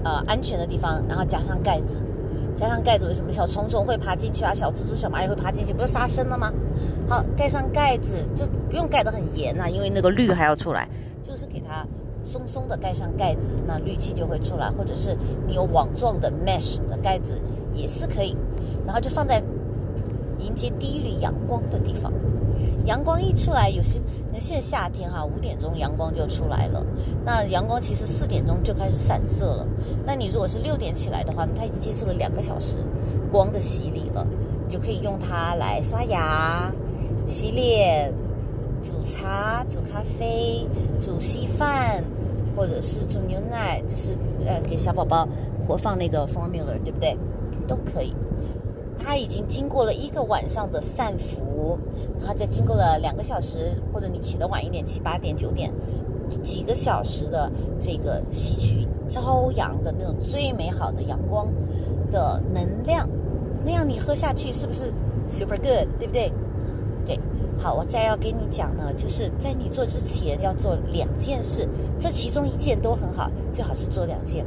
[0.04, 2.00] 呃，安全的地方，然后加上盖子。
[2.54, 4.54] 加上盖子，为什么小虫虫会爬进去啊？
[4.54, 6.52] 小蜘蛛、小蚂蚁会爬进去，不是杀生了吗？
[7.08, 10.88] 好，盖上盖子就不用盖得很严呐，因为那个绿还要出来，
[11.20, 11.84] 就是给它
[12.22, 14.70] 松松的盖上盖子，那氯气就会出来。
[14.70, 17.40] 或者是你有网状的 mesh 的盖子
[17.74, 18.36] 也是可以，
[18.86, 19.42] 然后就放在
[20.38, 22.12] 迎接第一缕阳光的地方。
[22.86, 24.00] 阳光一出来，有些
[24.32, 26.84] 那现在夏天哈，五点钟阳光就出来了。
[27.24, 29.66] 那阳光其实四点钟就开始散色了。
[30.04, 32.76] 那你如果是六点起来的话，它已经接受了两个小时
[33.30, 34.26] 光的洗礼了，
[34.66, 36.72] 你就可以用它来刷牙、
[37.26, 38.12] 洗脸、
[38.82, 40.66] 煮茶、煮咖啡、
[41.00, 42.04] 煮稀饭，
[42.56, 44.12] 或者是煮牛奶，就是
[44.46, 45.26] 呃给小宝宝
[45.66, 47.16] 活放那个 formula，对不对？
[47.66, 48.14] 都可以。
[48.98, 51.78] 它已经经过了一个晚上的散服，
[52.20, 55.72] 然后再经过了两个小时，或者你起得晚一点，七八点、九点，
[56.42, 61.48] 几个小时的这个吸取朝阳的那种最美好的阳光
[62.10, 63.08] 的能量，
[63.64, 64.92] 那样你喝下去是不是
[65.28, 66.32] super good，对不对？
[67.04, 67.20] 对，
[67.58, 74.46] 好，我再要给你讲呢，就是在你做之前要做两件事，这其中一件都很好，最好是做两件。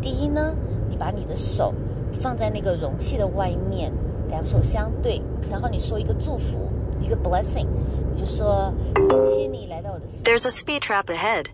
[0.00, 0.56] 第一呢，
[0.88, 1.72] 你把你的手。
[2.12, 3.92] 放在那个容器的外面，
[4.28, 5.20] 两手相对，
[5.50, 6.58] 然后你说一个祝福，
[7.00, 7.66] 一个 blessing，
[8.14, 8.72] 你就说
[9.08, 10.06] 感谢你来到我的。
[10.06, 11.46] There's a speed trap ahead。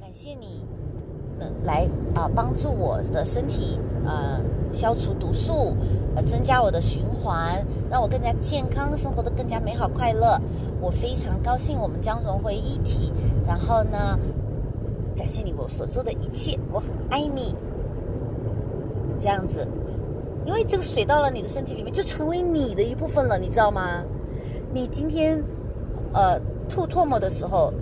[0.00, 0.64] 感谢你，
[1.38, 4.40] 能来啊帮助我的身体啊
[4.72, 5.76] 消除毒素，
[6.14, 10.40] 呃增加我的循环，让我更加健康，生活的更加美好快乐。
[10.80, 13.12] 我非常高兴我们将融为一体。
[13.46, 14.18] 然后呢，
[15.16, 17.54] 感谢你我所做的一切，我很爱你。
[19.22, 19.64] 这样子，
[20.44, 24.02] 因为这个水到了你的身体里面，就成为你的一部分了，你知道吗？
[24.74, 25.40] 你今天，
[26.12, 27.72] 呃，吐唾沫的时候，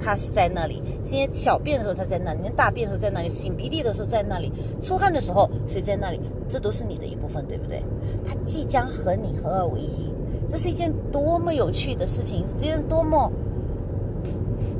[0.00, 4.50] 它是在那里；今天小便的时候，它在那里；你大便的时候在那里；擤鼻涕的时候在那里；
[4.80, 7.82] 出汗的时候水在那里，这都是你的一部分，对不对？
[8.26, 10.10] 它即将和你合二为一，
[10.48, 13.30] 这是一件多么有趣的事情，这件多么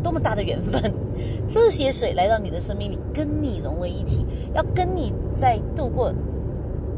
[0.05, 0.81] 多么大的缘分。
[1.49, 6.13] 这些水来到你的生命里，跟你融为一体，要跟你在度过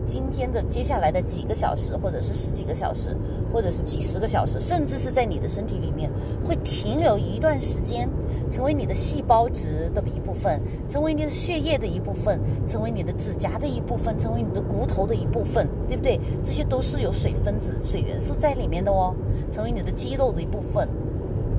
[0.05, 3.17] 今天的接下来的几个小时，或者是十几个小时，
[3.53, 6.11] 或者是几十个小时，甚至是在你的身体里面
[6.45, 8.09] 会停留一段时间，
[8.51, 16.21] 成为你的细胞质的一部分，成为你的血液的一部分，成为你的指甲的一部分，成为你的骨头的一部分，对不对？
[16.45, 19.13] 这些都是有水分子、水元素在里面的哦，
[19.51, 20.89] 成为你的肌肉的一部分。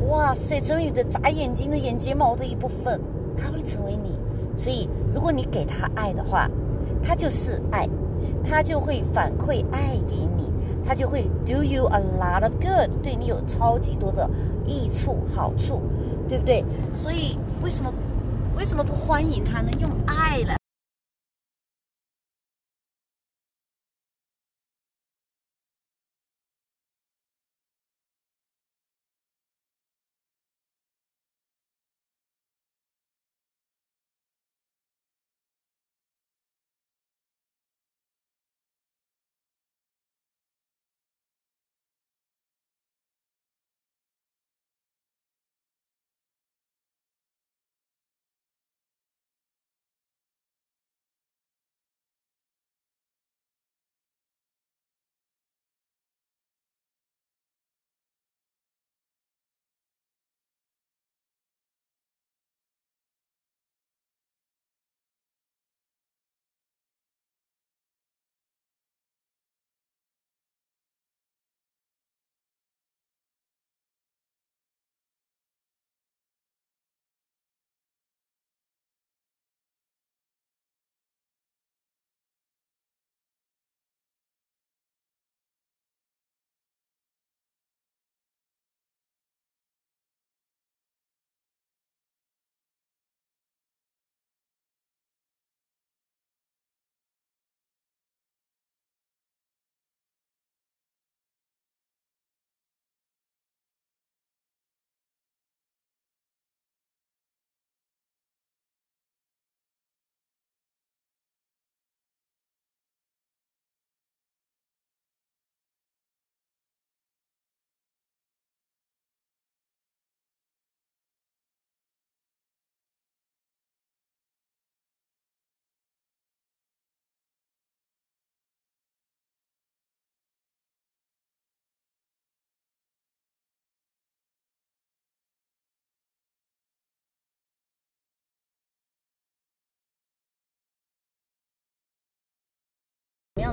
[0.07, 2.99] 哇塞，成为你的眨眼睛的眼睫毛的一部分，
[3.35, 4.17] 它会成为你。
[4.57, 6.49] 所以，如果你给他爱的话，
[7.03, 7.87] 他就是爱，
[8.43, 10.49] 他就会反馈爱给你，
[10.83, 14.27] 他就会 do you a lot of good，对你有超级多的
[14.65, 15.81] 益处好处，
[16.27, 16.65] 对不对？
[16.95, 17.93] 所以，为什么
[18.57, 19.69] 为什么不欢迎他呢？
[19.79, 20.56] 用爱来。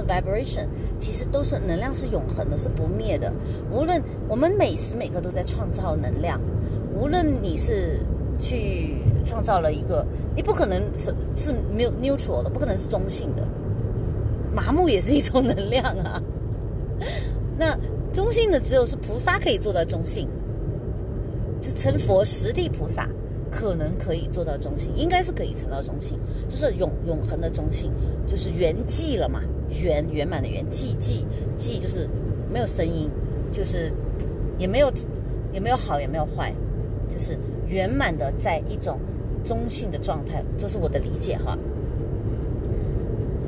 [0.05, 0.67] vibration，
[0.99, 3.33] 其实都是能量是永恒的，是不灭的。
[3.71, 6.41] 无论我们每时每刻都在创造能量，
[6.95, 8.01] 无论你是
[8.39, 13.47] 去创造了一个，你不可能是是没有 neutral 的，不可能是中性的。
[14.55, 16.23] 麻木也是一种能量啊。
[17.59, 17.77] 那
[18.13, 20.29] 中性的只有是菩萨可以做到中性，
[21.61, 23.09] 就成佛实地菩萨
[23.57, 27.93] 可能可以做到中性，应该是可以成到中性，就是永永恒的中性，
[28.27, 29.41] 就是圆寂了嘛，
[29.81, 31.23] 圆圆满的圆，寂寂
[31.57, 32.11] 寂就是
[32.53, 33.09] 没有声音，
[33.53, 33.93] 就是
[34.59, 34.93] 也没有
[35.53, 36.53] 也没有好也没有坏，
[37.09, 37.39] 就是
[37.69, 38.99] 圆满的在一种
[39.45, 41.57] 中性的状态，这是我的理解哈。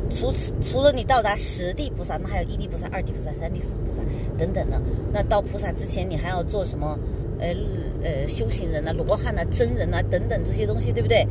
[0.08, 4.00] 除此除了你到达十地菩萨，那还有一地菩萨、二地菩萨、三地四菩萨
[4.38, 4.80] 等等的。
[5.12, 6.96] 那到菩萨之前，你还要做什么？
[7.38, 7.54] 呃
[8.02, 11.26] 呃，修行人啊、罗汉啊、真人啊等等这些东西，对不对？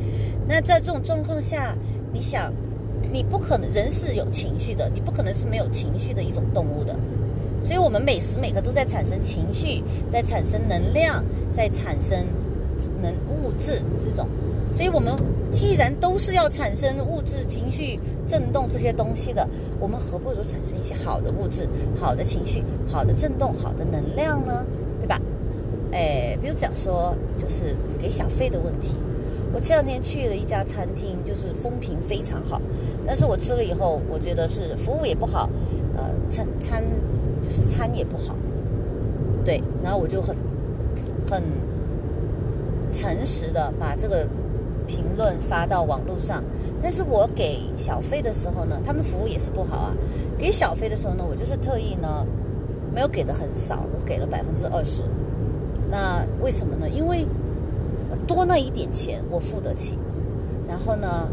[0.48, 1.76] 那在这种状况下，
[2.12, 2.52] 你想，
[3.12, 6.94] 你不可能人是有情绪的，你不可能是没有情绪的一种动物的。
[7.62, 12.24] 所以，我们每时每刻都在产生情绪，在产生能量，在产生
[13.02, 14.28] 能物质这种。
[14.70, 15.12] 所以，我们
[15.50, 19.48] 既然都是要产生物质、情绪、震动这些东西的，
[19.80, 24.64] 我们何不如产生一些好的物质、好的情绪、好的震动、好的能量呢？
[25.96, 28.94] 哎，比如讲说，就是给小费的问题。
[29.54, 32.60] 我前两天去了一家餐厅，就是风评非常好，
[33.06, 35.48] 但是我吃了以后，我觉得是服务也不好，
[35.96, 36.84] 呃，餐餐
[37.42, 38.36] 就是餐也不好，
[39.42, 40.36] 对，然后我就很
[41.26, 41.42] 很
[42.92, 44.28] 诚实的把这个。
[44.88, 46.44] 评论发到网络上，
[46.80, 49.92] 但是我给小费的时候呢，他们服务也是不好啊。
[50.38, 52.24] 给小费的时候呢，我就是特意呢，
[52.94, 55.02] 没有给的很少，我给了百分之二十。
[55.90, 56.88] 那为什么呢？
[56.88, 57.26] 因为
[58.26, 59.98] 多那一点钱我付得起。
[60.68, 61.28] 然后呢，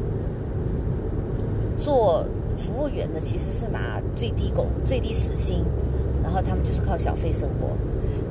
[1.78, 2.24] 做
[2.56, 5.66] 服务员的其实是拿最低工、最低时薪，
[6.22, 7.70] 然后他们就是靠小费生活。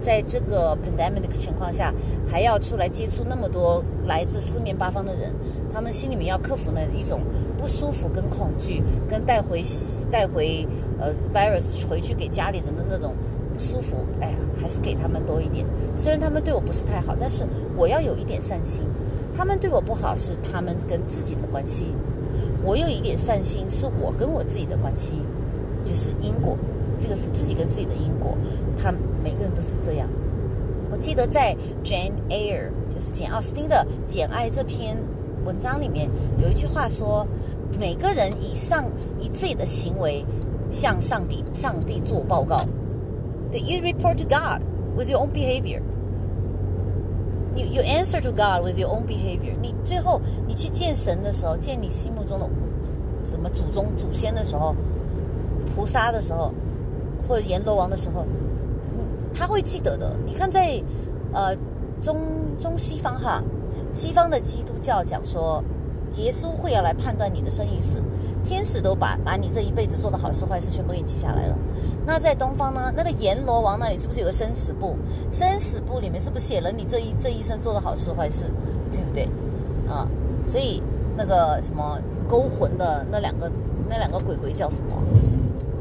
[0.00, 1.92] 在这个 pandemic 的情况下，
[2.28, 5.32] 还要出来接触那么多来自四面八方的人，
[5.72, 7.20] 他们心里面要克服的一种
[7.56, 9.62] 不舒服、跟恐惧、跟带回
[10.10, 10.66] 带回
[10.98, 13.14] 呃 virus 回去给家里人的那种
[13.52, 13.96] 不舒服。
[14.20, 15.66] 哎呀，还是给他们多一点。
[15.96, 17.44] 虽然他们对我不是太好，但是
[17.76, 18.84] 我要有一点善心。
[19.34, 21.86] 他们对我不好是他们跟自己的关系，
[22.62, 25.14] 我有一点善心是我跟我自己的关系，
[25.84, 26.56] 就是因果。
[26.98, 28.36] 这个是自己跟自己的因果，
[28.76, 28.92] 他
[29.24, 30.08] 每个人都是这样。
[30.90, 34.96] 我记得在 Jane Eyre，就是简奥斯汀的《简爱》这篇
[35.44, 37.26] 文章里面有一句话说：
[37.80, 38.84] 每个人以上
[39.18, 40.24] 以自己的行为
[40.70, 42.58] 向上帝上帝做报告。
[43.58, 44.62] ，You report to God
[44.96, 45.80] with your own behavior.
[47.54, 49.54] You answer to God with your own behavior.
[49.60, 52.48] 你最后你去见神的时候，见你心目中的
[53.24, 54.74] 什么祖宗祖先的时候，
[55.74, 56.52] 菩萨的时候。
[57.28, 58.26] 或者阎罗王的时候，
[59.32, 60.12] 他会记得的。
[60.26, 60.82] 你看，在
[61.32, 61.56] 呃
[62.02, 62.18] 中
[62.58, 63.40] 中西方哈，
[63.94, 65.62] 西方的基督教讲说，
[66.16, 68.02] 耶稣会要来判断你的生与死，
[68.44, 71.56] 天使都把把你这一辈子做的好事坏事全部给记下来了。
[72.04, 74.96] 那在东方呢，那个阎罗王那里是不是有个生死簿？
[75.30, 78.44] 生死簿里面是不是写了你这一这一生做的好事坏事，
[78.90, 79.28] 对不对？
[79.88, 80.08] 啊，
[80.44, 80.82] 所以
[81.16, 83.50] 那个什么勾魂的那两个
[83.88, 84.90] 那两个鬼鬼叫什么？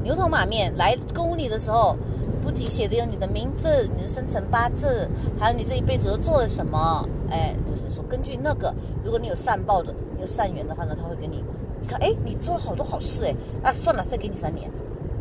[0.03, 1.95] 牛头马面来勾你的时候，
[2.41, 5.09] 不仅写的有你的名字、你的生辰八字，
[5.39, 7.07] 还有你这一辈子都做了什么。
[7.29, 11.43] 哎，就是说根据那个，如果你有善报的、有善缘的话呢，他会给你，
[11.81, 14.71] 你看，哎，你做了好多好事，哎，啊，算了，再给你三年，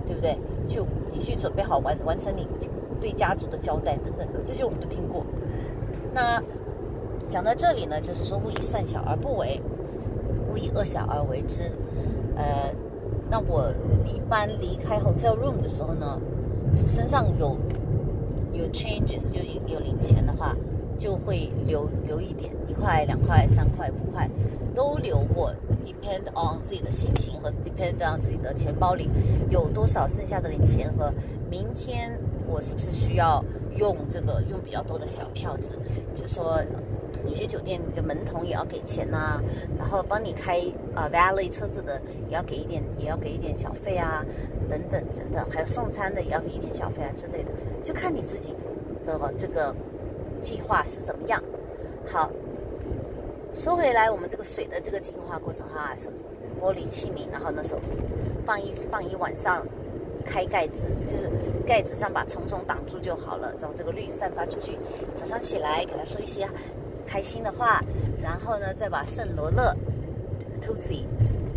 [0.06, 0.38] 对不对？
[0.68, 2.46] 就你去准备好完完成你
[3.00, 5.24] 对家族的交代等等的，这些我们都听过。
[6.12, 6.42] 那
[7.28, 9.61] 讲到这里呢，就是说勿以善小而不为，
[10.48, 11.64] 勿以恶小而为之，
[12.36, 12.70] 呃。
[13.32, 13.72] 那我
[14.04, 16.20] 一般离开 hotel room 的时候呢，
[16.76, 17.56] 身上有
[18.52, 19.40] 有 changes，有
[19.72, 20.56] 有零钱的话，
[21.01, 24.28] 就会留留一点，一块、两块、三块、五块，
[24.74, 25.53] 都留过。
[25.82, 29.09] Depend on 自己的心情和 depend on 自己的钱包里
[29.48, 31.12] 有多少剩下的零钱和
[31.51, 32.12] 明天
[32.46, 33.42] 我是不是需要
[33.76, 35.78] 用这个用比较多的小票子，
[36.14, 36.62] 就说。
[37.26, 39.42] 有些酒店的门童也要给钱呐，
[39.76, 40.61] 然后帮你开
[40.94, 44.24] 啊 valet 车子的也要给一点，也要给一点小费啊，
[44.68, 47.51] 等等等等，还有送餐的也要给一点小费啊之类的，
[47.82, 48.55] 就看你自己
[49.05, 49.74] 的这个
[50.41, 51.43] 计划是怎么样。
[52.07, 52.30] 好，
[53.55, 56.09] 说回来，我们这个水的这个净化过程哈，是
[56.61, 57.80] 玻璃器皿，然后那时候
[58.45, 59.66] 放一放一晚上，
[60.24, 61.30] 开盖子，就是
[61.66, 64.78] 盖子上把虫虫挡住就好了，让这个氯散发出去。
[65.14, 66.49] 早上起来给它说一些。
[67.07, 67.82] 开心的话，
[68.22, 69.74] 然后呢，再把圣罗勒
[70.61, 71.05] t o s i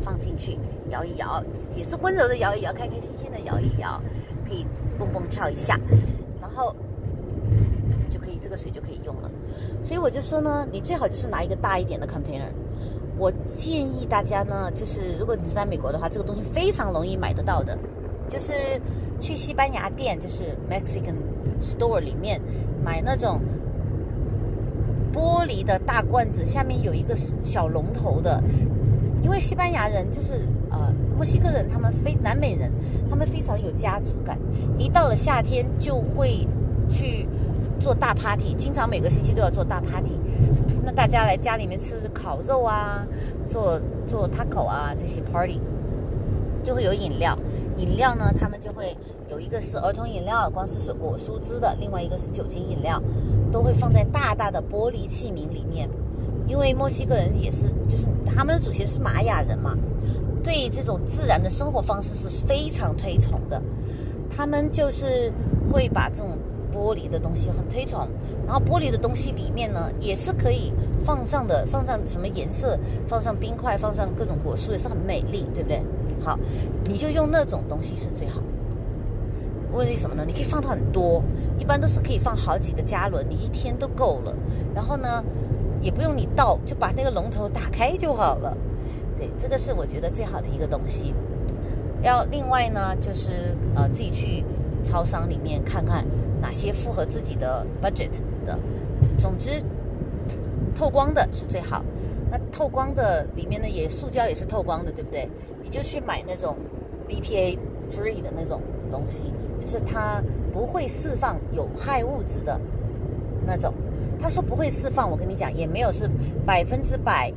[0.03, 0.57] 放进去，
[0.89, 1.43] 摇一摇，
[1.75, 4.01] 也是温柔的摇一摇，开开心心的摇一摇，
[4.47, 4.65] 可以
[4.97, 5.79] 蹦蹦跳一下，
[6.41, 6.75] 然后
[8.43, 9.31] 这个水就可以用了。
[9.85, 12.51] 所以我就说呢，你最好就是拿一个大一点的 container。
[13.17, 17.77] 我建议大家呢，就是如果你在美国的话，这个东西非常容易买得到的，
[18.27, 18.53] 就是
[19.19, 21.15] 去西班牙店，就是 Mexican
[21.61, 22.41] store 里面
[22.83, 23.39] 买那种
[25.13, 28.43] 玻璃的大罐子，下面有一个小龙头的。
[29.21, 32.69] 因为西班牙人就是呃墨西哥人，他们非南美人，
[33.09, 34.37] 他们非常有家族感。
[34.77, 36.45] 一到了夏天，就会
[36.89, 37.25] 去
[37.83, 40.17] 做大 party，经常每个星期都要做大 party。
[40.85, 43.05] 那大家来家里面吃烤肉啊，
[43.45, 43.77] 做
[44.07, 45.59] 做 taco 啊这些 party，
[46.63, 47.37] 就会有饮料。
[47.75, 48.95] 饮料呢，他们就会
[49.29, 53.01] 有一个是儿童饮料，光是水果蔬汁的；另外一个是酒精饮料，
[53.51, 55.89] 都会放在大大的玻璃器皿里面。
[56.47, 59.77] 因为墨西哥人也是，就是他们的祖先是玛雅人嘛，
[60.41, 63.61] 对这种自然的生活方式是非常推崇的。
[64.29, 65.31] 他们就是
[65.71, 66.37] 会把这种
[66.73, 68.07] 玻璃的东西很推崇，
[68.47, 70.73] 然后玻璃的东西里面呢也是可以
[71.05, 75.81] 放上的，放上什么颜色，放上冰块，放上各种果蔬也是很美丽，对不对？
[76.23, 76.39] 好，
[76.83, 78.41] 你就用那种东西是最好。
[79.71, 80.23] 问题什么呢？
[80.25, 81.21] 你可以放的很多，
[81.59, 84.35] 一般都是可以放好几个加仑，你一天都够了。
[84.73, 85.23] 然后呢？
[85.81, 88.55] 也不用你倒，就把那个龙头打开就好了。
[89.17, 91.13] 对，这个是我觉得最好的一个东西。
[92.01, 94.45] 要另外呢，就是呃自己去
[94.85, 96.05] 超商里面看看
[96.43, 98.11] 哪些符合自己的 budget
[98.45, 98.59] 的。
[99.17, 99.63] 总之，
[100.75, 101.81] 透光的是最好。
[102.29, 105.29] 那透光的里面呢，也塑胶也是透光的，对不对？
[105.63, 106.57] 你就去买那种
[107.07, 107.57] BPA
[107.89, 108.59] free 的那种
[108.91, 110.21] 东西，就是它
[110.51, 112.59] 不会释放有害物质的
[113.45, 113.73] 那种。
[114.19, 116.09] 他说不会释放，我跟你讲，也没有是
[116.45, 117.31] 百分之百、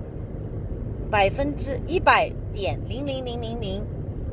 [1.10, 3.82] 百分之一百点零零零零零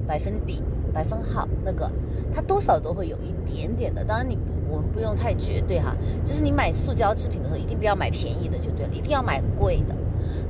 [0.07, 0.63] 百分比、
[0.93, 1.91] 百分号那个，
[2.33, 4.03] 它多少都会有一点点的。
[4.05, 5.95] 当然你不，我们不用太绝对哈，
[6.25, 9.95] 就是你买塑胶制品的时候，一定不要买便宜的就对了，一定要买贵的。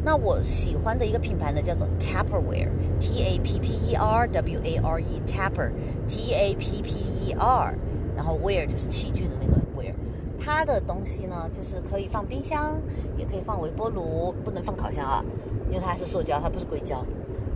[0.05, 7.32] 那我喜欢的一个品牌呢，叫做 Tupperware，T A P P E R W A R E，Tupper，T A P P E
[7.34, 7.76] R，
[8.15, 9.93] 然后 ware 就是器具的那个 ware。
[10.39, 12.80] 它的东西呢，就是可以放冰箱，
[13.17, 15.24] 也可以放微波炉，不能放烤箱啊，
[15.69, 17.03] 因为它是塑胶，它不是硅胶。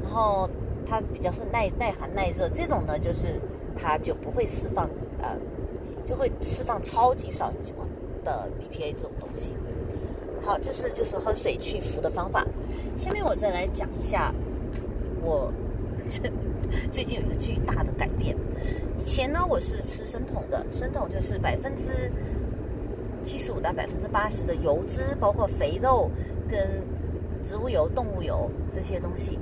[0.02, 0.50] 然后
[0.86, 3.40] 它比较是耐耐寒耐热，这种呢，就是
[3.76, 4.90] 它就不会释放，
[5.22, 5.36] 呃，
[6.08, 7.52] 就会释放超级少
[8.24, 9.54] 的 BPA 这种东西。
[10.42, 12.46] 好，这是就是喝水去浮的方法。
[12.96, 14.34] 下面我再来讲一下，
[15.22, 15.52] 我
[16.10, 16.32] 这
[16.90, 18.38] 最近有一个巨大的改变。
[18.98, 22.12] 以前呢，我是吃生酮的，生酮就是百分之。
[23.24, 26.10] 七十五到百分之八十的油脂，包括肥肉
[26.48, 26.82] 跟
[27.44, 29.38] 植物油、动物油这些东西，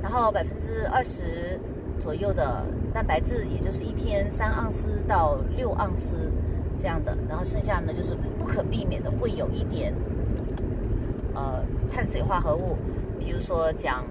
[0.00, 1.60] 然后百分之二十
[2.04, 6.30] 左右的蛋白质，也就是一天三盎司到六盎司
[6.76, 9.94] 这样的，然后剩下呢就是不可避免的会有一点
[11.34, 12.76] 呃碳水化合物，
[13.18, 14.04] 比如说讲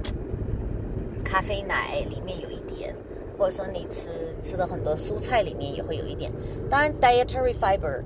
[1.24, 2.96] 咖啡奶里面有一点，
[3.38, 4.10] 或者说你吃
[4.42, 6.32] 吃的很多蔬菜里面也会有一点，
[6.72, 8.02] 当然 dietary fiber。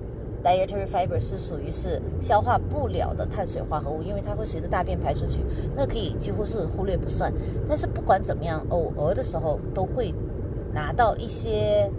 [0.48, 5.42] Dietary fiber 是属于是消化不了的碳水化合物，因为它会随着大便排出去，
[5.76, 7.34] 那可以几乎是忽略不算。
[7.68, 10.14] 但是不管怎么样，偶尔的时候都会
[10.74, 11.92] 拿到一些，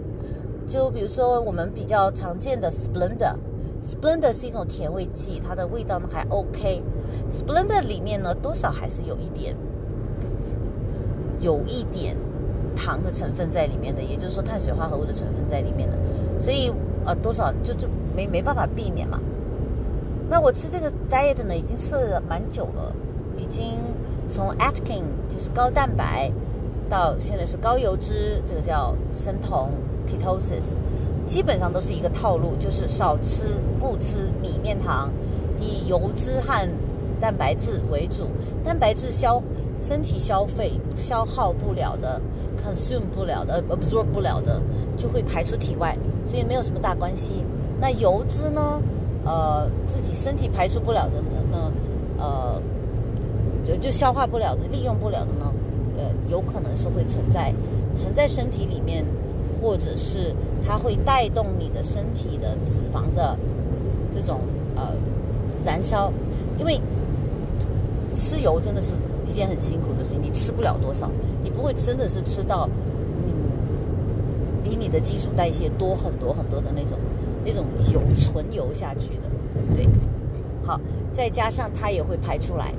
[0.65, 6.81] 就比如说我们比较常见的 Splenda，Splenda 是一种甜味剂，它的味道呢还 OK。
[7.29, 9.55] Splenda 里面呢多少还是有一点，
[11.39, 12.17] 有一点
[12.75, 15.95] 糖的成分在里面的，也就是说碳水化合物的成分在里面的，
[16.39, 16.73] 所以。
[17.05, 17.87] 呃，多少就就
[18.19, 19.17] 没没办法避免嘛。
[20.29, 22.93] 那我吃这个 diet 呢，已经吃了蛮久了，
[23.37, 23.77] 已经
[24.29, 26.29] 从 Atkin 就是高蛋白，
[26.89, 29.69] 到现在是高油脂，这个叫生酮
[30.05, 30.73] ketosis，
[31.25, 33.45] 基本上都是一个套路，就是少吃
[33.79, 35.09] 不吃米面糖，
[35.59, 36.67] 以油脂和
[37.21, 38.25] 蛋白质为主，
[38.63, 39.41] 蛋白质消
[39.81, 42.21] 身体消费消耗不了的
[42.57, 44.61] ，consume 不了的，absorb 不了的，
[44.97, 45.97] 就会排出体外。
[46.27, 47.43] 所以没有什么大关系。
[47.79, 48.81] 那油脂呢？
[49.25, 51.21] 呃，自己身体排出不了的
[51.51, 51.71] 呢，
[52.17, 52.61] 呃，
[53.65, 55.53] 就就消化不了的、利用不了的呢，
[55.97, 57.53] 呃，有可能是会存在
[57.95, 59.05] 存在身体里面，
[59.61, 60.33] 或者是
[60.65, 63.37] 它会带动你的身体的脂肪的
[64.09, 64.39] 这种
[64.75, 64.95] 呃
[65.65, 66.11] 燃烧。
[66.57, 66.79] 因为
[68.15, 68.93] 吃油真的是
[69.27, 71.09] 一件很辛苦的事情，你吃不了多少，
[71.43, 72.67] 你不会真的是吃到。
[73.27, 73.33] 嗯
[74.61, 76.99] 比你的基础代谢多很多很多的那种，
[77.49, 79.23] 那种油纯油下去的，
[79.75, 79.87] 对，
[80.63, 80.79] 好，
[81.11, 82.73] 再加上它也会排出来，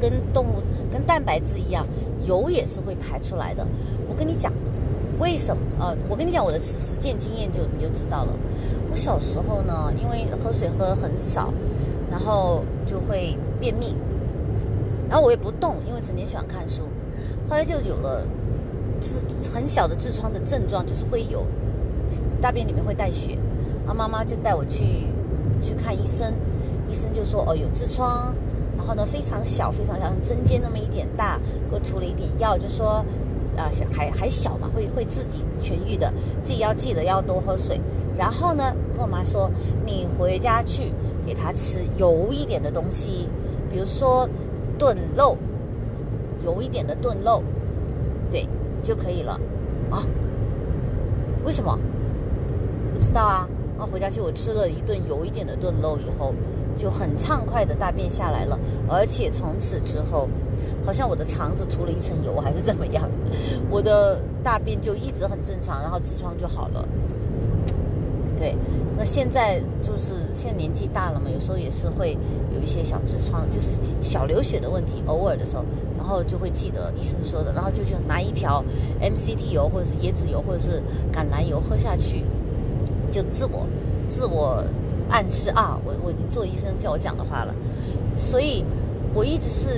[0.00, 1.84] 跟动物跟蛋白质一样，
[2.24, 3.66] 油也是会排出来的。
[4.08, 4.52] 我跟你讲，
[5.18, 5.62] 为什么？
[5.80, 8.32] 呃，我跟你讲我的实实践经验就你就知道了。
[8.90, 11.52] 我小时候呢，因为喝水喝很少，
[12.10, 13.96] 然后就会便秘，
[15.08, 16.82] 然后我也不动，因为整天喜欢看书，
[17.48, 18.24] 后来就有了。
[18.98, 19.20] 痔
[19.52, 21.44] 很小的痔疮的症状就是会有
[22.40, 23.36] 大便里面会带血，
[23.86, 25.06] 然后妈妈就带我去
[25.62, 26.34] 去看医生，
[26.90, 28.34] 医生就说哦有痔疮，
[28.76, 31.38] 然后呢非常小非常小，针尖那么一点大，
[31.70, 33.04] 给我涂了一点药，就说
[33.56, 36.12] 啊小还还小嘛，会会自己痊愈的，
[36.42, 37.80] 自己要记得要多喝水，
[38.16, 39.50] 然后呢跟我妈说
[39.84, 40.92] 你回家去
[41.24, 43.28] 给他吃油一点的东西，
[43.70, 44.28] 比如说
[44.76, 45.38] 炖肉，
[46.44, 47.42] 油一点的炖肉，
[48.30, 48.46] 对。
[48.84, 49.32] 就可以了，
[49.90, 50.06] 啊？
[51.44, 51.76] 为什么？
[52.94, 53.48] 不知道啊。
[53.76, 56.34] 然后回家去，我吃了一顿油一点的炖肉以后，
[56.76, 58.58] 就很畅快的大便下来了，
[58.88, 60.28] 而且从此之后，
[60.84, 63.08] 好像我的肠子涂了一层油还是怎么样，
[63.70, 66.86] 我的大便就一直很正常，然后痔疮就好了。
[68.38, 68.56] 对。
[68.98, 72.16] 那现在就是现在年纪大了嘛，有时候也是会
[72.50, 75.62] 有一些小痔疮，就是小流血的问题，偶尔的时候，
[75.98, 78.64] 然后就会记得医生说的，然后就去拿一瓢
[78.98, 82.24] MCT 油或者是椰子油或者是橄榄油喝下去，
[83.16, 83.66] 就自我
[84.08, 84.62] 自我
[85.08, 87.54] 暗示啊，我我已经做医生叫我讲的话了，
[88.14, 88.64] 所以
[89.14, 89.70] 我一直是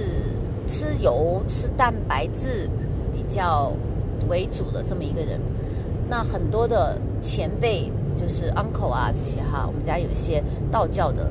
[0.66, 2.68] 吃油吃蛋白质
[3.14, 3.72] 比较
[4.28, 5.40] 为主的这么一个人，
[6.08, 7.90] 那很多的前辈。
[8.18, 11.30] 就是 uncle 啊，这些哈，我们家有一些道教的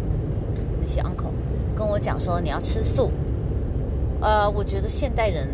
[0.79, 1.33] 那些 uncle
[1.75, 3.11] 跟我讲说你要吃素，
[4.21, 5.49] 呃，我觉得现代人，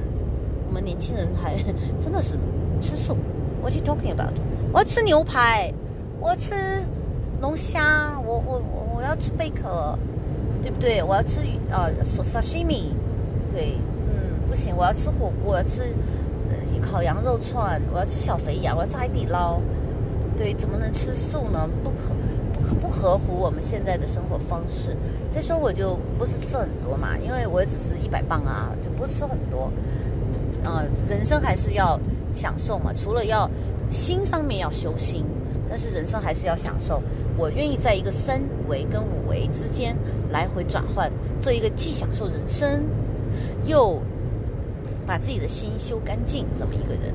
[0.67, 1.55] 我们年轻人还
[1.99, 2.37] 真的是
[2.79, 3.17] 吃素。
[3.63, 4.35] What are you talking about？
[4.71, 5.73] 我要吃牛排，
[6.23, 6.55] 我吃
[7.41, 9.99] 龙虾，我我我我要吃贝壳，
[10.61, 11.03] 对不对？
[11.03, 11.91] 我要吃呃
[12.23, 12.95] 沙西米，
[13.51, 15.83] 对，嗯，不行，我要吃火锅，我要吃
[16.81, 19.59] 烤羊肉串，我要吃小肥羊，我要吃海底捞。
[20.37, 21.69] 对，怎么能吃素呢？
[21.83, 22.15] 不可
[22.69, 24.95] 不不合乎我们现在的生活方式。
[25.29, 29.69] 再说我就不是吃很多嘛，因为我也只是一百磅啊，就不吃很多。
[30.63, 31.99] 啊，人生还是要
[32.33, 33.51] 享受嘛，除了要
[33.91, 35.25] 心上面要修心，
[35.73, 37.01] 但是人生还是要享受。
[37.35, 39.97] 我愿意在一个三维跟五维之间
[40.31, 41.11] 来回转换，
[41.41, 42.85] 做一个既享受人生，
[43.65, 43.99] 又
[45.03, 47.11] 把自己的心修干净这么一个人。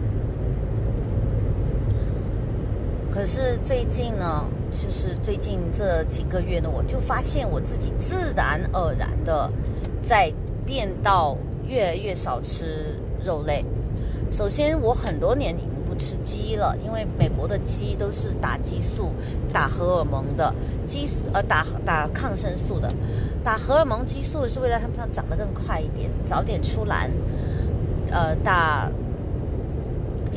[3.12, 9.48] 可是最近呢，就是最近这几个月呢，我就发现我自己自然而然的
[10.02, 10.32] 在
[10.66, 11.38] 变到
[11.68, 13.64] 越来越少吃肉类。
[14.32, 19.12] 首先，我很多年已经不吃鸡了，因为美国的鸡都是打激素、
[19.52, 20.54] 打荷尔蒙的，
[20.86, 22.88] 激素呃打打抗生素的，
[23.44, 27.10] 打荷尔蒙激素是为了它们长得更快一点，早点出栏，
[28.10, 28.88] 呃打。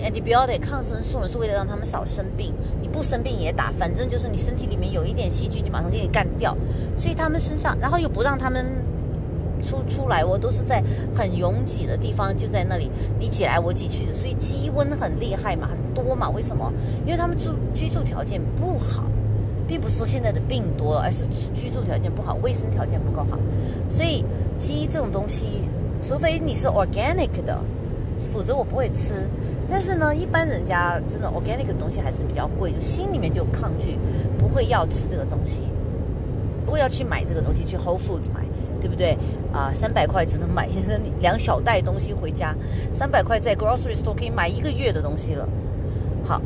[0.01, 2.51] antibiotic 抗生素是为了让他们少生病，
[2.81, 6.57] 你不生病也打，反正就是你身体里面有一点细菌就马上给你干掉，
[6.97, 8.65] 所以他们身上，然后又不让他们
[9.61, 10.83] 出出来，我都是在
[11.15, 12.89] 很拥挤的地方，就在那里
[13.19, 16.71] 你挤来我挤去的，所以鸡瘟很厉害嘛，很多嘛，为什么？
[17.05, 19.03] 因为他们住居住条件不好，
[19.67, 23.37] 并不是说现在的病多，而是居住条件不好，卫生条件不够好，
[23.89, 24.25] 所以
[24.57, 25.63] 鸡这种东西，
[26.01, 27.59] 除非你是 organic 的，
[28.33, 29.27] 否则我不会吃。
[29.69, 33.97] 但是呢，一般人家真的 organic 的东西还是比较贵，就心里面就抗拒，
[34.37, 35.63] 不会要吃这个东西，
[36.65, 38.43] 不会要去买这个东西，去 Whole Foods 买，
[38.81, 39.17] 对不对？
[39.53, 40.67] 啊，三百块只能买
[41.19, 42.55] 两小袋东西回家，
[42.93, 45.47] 三百块在 grocery store 可以买一个月的东西了。
[46.23, 46.41] 好，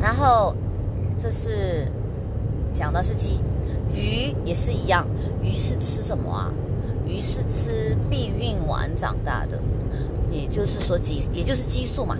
[0.00, 0.54] 然后
[1.18, 1.86] 这是
[2.72, 3.40] 讲的是鸡，
[3.92, 5.06] 鱼也是一样，
[5.42, 6.52] 鱼是吃什么啊？
[7.06, 9.58] 鱼是吃避孕丸长大的。
[10.28, 12.16] 也就是说激，也就是激素嘛，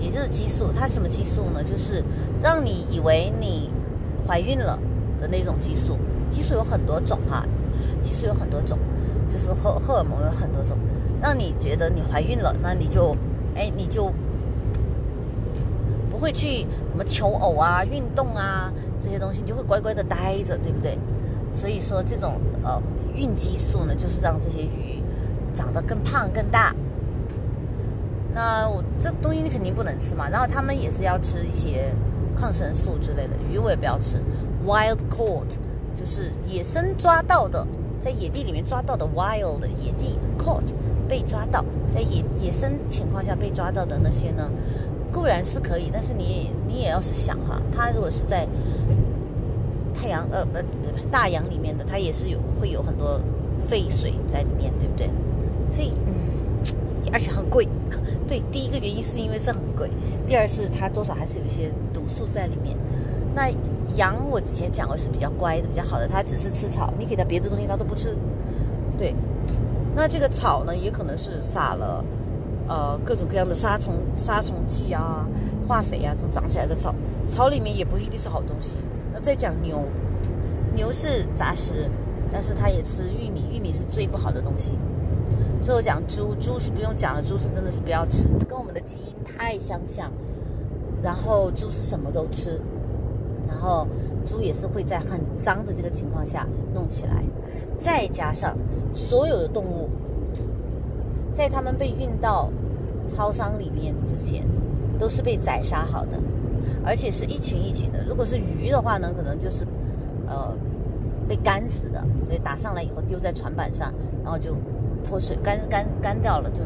[0.00, 0.70] 也就是激素。
[0.72, 1.62] 它什么激素呢？
[1.64, 2.02] 就是
[2.40, 3.68] 让你以为你
[4.24, 4.78] 怀孕了
[5.20, 5.98] 的那种激素。
[6.30, 7.44] 激素有很多种哈，
[8.02, 8.78] 激素有很多种，
[9.40, 10.76] 是荷荷尔蒙有很多种，
[11.22, 13.16] 让你觉得你怀孕了，那你就，
[13.54, 14.12] 哎，你就
[16.10, 20.98] 不会去什么求偶啊、运动啊这些东西，你就会乖乖的待着，对不对？
[21.52, 22.80] 所以说这种呃
[23.14, 25.02] 孕激素呢，就是让这些鱼
[25.54, 26.74] 长得更胖更大。
[28.32, 31.92] 那我这东西你肯定不能吃嘛，然后他们也是要吃一些
[32.36, 34.18] 抗生素之类的，鱼我也不要吃。
[34.64, 35.56] Wild caught
[35.96, 37.66] 就是野生抓到的，
[38.00, 40.72] 在野地里面抓到的 wild 野地 caught
[41.06, 44.50] 被抓到，在野野生情况下被抓到的那些呢，
[45.12, 48.48] 固然是可以，但是你你也要是想哈，它如果是在
[49.94, 50.58] 太阳呃不
[51.10, 53.20] 大洋里面的，它也是有会有很多
[53.60, 55.10] 废水在里面，对不对？
[55.70, 56.14] 所以嗯。
[57.12, 57.66] 而且很贵，
[58.28, 59.90] 对，第一个原因是因为是很贵，
[60.28, 62.76] 第二是它多少还是有一些毒素在里面。
[63.34, 63.48] 那
[63.96, 68.16] 羊我之前讲过是比较乖的、比较好的，它只是吃草，你给它别的东西它都不吃。
[68.98, 69.14] 对，
[69.94, 72.04] 那这个草呢，也可能是撒了
[72.68, 75.26] 呃各种各样的杀虫杀虫剂啊、
[75.66, 76.94] 化肥啊，这种长起来的草，
[77.28, 78.76] 草里面也不一定是好东西。
[79.12, 79.82] 那再讲牛，
[80.74, 81.88] 牛是杂食，
[82.30, 84.74] 但是它也吃玉米，玉米是最不好的东西。
[85.62, 90.10] 最后讲猪，猪是不用讲了，猪是真的是不要吃，跟我们的基因太相像。
[91.02, 92.60] 然后猪是什么都吃，
[93.60, 93.86] 然后
[94.24, 97.22] 猪也是会在很脏的这个情况下弄起来，
[97.78, 98.56] 再加上
[98.94, 99.90] 所有的动物，
[101.34, 102.50] 在它们被运到
[103.06, 104.46] 超商里面之前，
[104.98, 106.18] 都是被宰杀好的，
[106.82, 108.02] 而且是一群一群的。
[108.08, 109.66] 如果是鱼的话呢，可能就是
[110.26, 110.56] 呃
[111.28, 113.92] 被干死的，所以打上来以后丢在船板上，
[114.24, 114.54] 然后就
[115.04, 116.60] 脱水干干干掉了就。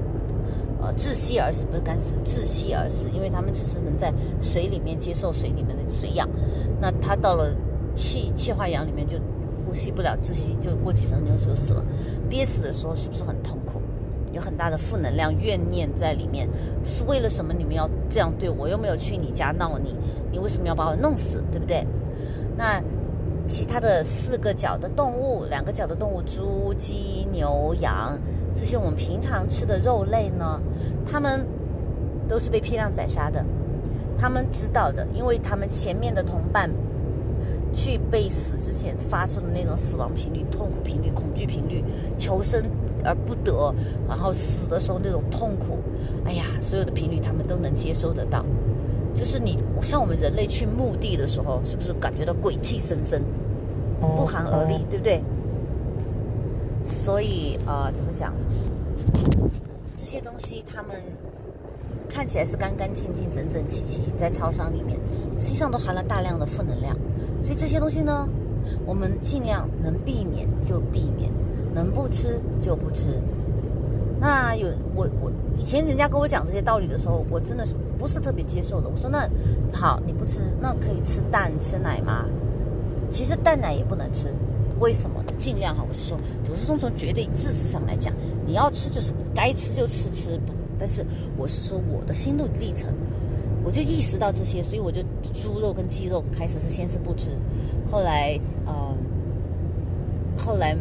[0.85, 4.12] 呃，窒息而死不是干死，窒息而死，因为他们只是能在
[4.43, 6.28] 水里面接受水里面的水氧，
[6.78, 7.57] 那他到了
[7.95, 9.16] 气气化氧里面就
[9.64, 11.82] 呼吸不了，窒息就过几分钟就死了。
[12.28, 13.80] 憋死的时候是不是很痛苦？
[14.32, 16.47] 有很大的负能量、怨念在里面，
[16.85, 17.55] 是为了什么？
[17.57, 18.68] 你们要这样对我？
[18.68, 19.97] 又没有去你家闹你，
[20.30, 21.43] 你为什么要把我弄死？
[21.51, 21.87] 对不对？
[22.57, 22.82] 那
[23.47, 28.18] 其他的四个脚的动物，两个脚的动物，猪、鸡、牛、羊。
[28.57, 30.61] 这些我们平常吃的肉类呢，
[31.07, 31.46] 他们
[32.28, 33.44] 都是被批量宰杀的。
[34.16, 36.70] 他们知道的，因为他们前面的同伴
[37.72, 41.84] 去被死之前发出的那种死亡频率、痛苦频率、恐惧频率、
[42.16, 42.64] 求生
[43.05, 43.74] 而不得，
[44.09, 45.78] 然后死的时候那种痛苦，
[46.24, 48.44] 哎呀，所有的频率他们都能接收得到。
[49.14, 53.20] 就是你像我们人类去墓地的时候，是不是感觉到鬼气森森，
[54.00, 55.20] 不寒而栗，对不对？
[56.85, 58.32] 所以呃，怎么讲？
[59.97, 60.95] 这些东西他们
[62.09, 64.99] 看起来是干干净净、整整齐齐，在超商里面，
[65.39, 66.97] 实际上都含了大量的负能量。
[67.43, 68.28] 所以这些东西呢，
[68.87, 71.32] 我们尽量能避免就避免，
[71.74, 73.09] 能不吃就不吃。
[74.20, 78.89] 那有我我以前人家跟我讲这些道理的时候，我真的是不是特别接受的。
[78.89, 79.28] 我说那
[79.72, 82.26] 好，你不吃，那可以吃蛋吃奶吗？
[83.11, 84.28] 其实蛋奶也不能吃。
[84.85, 85.32] 为什么呢？
[85.39, 86.18] 尽量哈，我是说，
[86.51, 88.12] 我是从从绝对知识上来讲，
[88.45, 90.39] 你要吃就是该吃就吃吃。
[90.78, 91.03] 但是
[91.39, 92.93] 我是说我的心路历程，
[93.64, 95.01] 我就意识到这些，所以我就
[95.32, 97.30] 猪肉跟鸡肉开始是先是不吃，
[97.91, 98.95] 后来呃，
[100.37, 100.76] 后来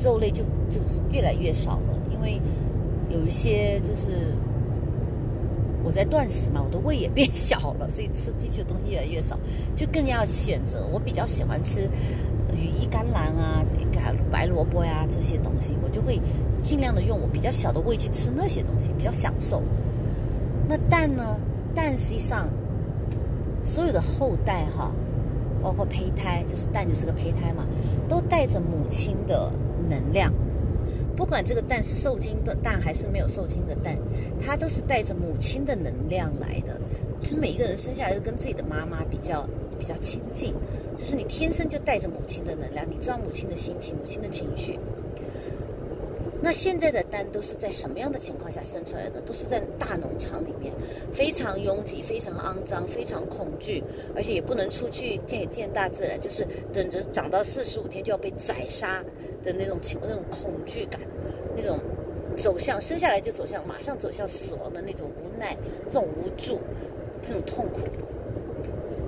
[0.00, 2.40] 肉类就就是越来越少了，因为
[3.08, 4.32] 有一些就是。
[5.82, 9.34] 我在断食嘛，我的胃也变小了，所以吃进去的东西越来越少，
[9.74, 10.86] 就更要选择。
[10.92, 11.88] 我比较喜欢吃
[12.54, 13.84] 羽衣甘蓝啊，这个
[14.30, 16.20] 白萝卜呀这些东西，我就会
[16.62, 19.62] 尽量的用我比较小的胃去吃那些东西，比较享受。
[20.68, 21.38] 那蛋呢？
[21.72, 22.48] 蛋实际上
[23.62, 24.92] 所有的后代哈，
[25.62, 27.64] 包括胚胎，就是蛋就是个胚胎嘛，
[28.08, 29.52] 都带着母亲的
[29.88, 30.32] 能量。
[31.16, 33.96] 不管这个蛋是受精的蛋还是没有受精的蛋，
[34.40, 36.80] 它都是带着母亲的能量来的。
[37.20, 39.46] 所以每一个人生下来都跟自己的妈妈比较
[39.78, 40.54] 比较亲近，
[41.00, 44.78] 就是你天生就带着母亲的能量，你知道母亲的心情、母亲的情绪。
[46.42, 49.18] 那现在的蛋都是在什么样的情况下生出来的？
[49.22, 50.74] 都是在大农场里面，
[51.10, 53.82] 非常拥挤、非常肮脏、非常恐惧，
[54.14, 59.02] 而且也不能出去见见大自然，就是等着长到四十五天就要被宰杀。
[59.42, 61.00] 的那种情那种恐惧感，
[61.56, 61.78] 那种
[62.36, 66.60] 走向生下来就走向马上走向死亡的那种无奈、这种无助、
[67.22, 67.80] 这种痛苦，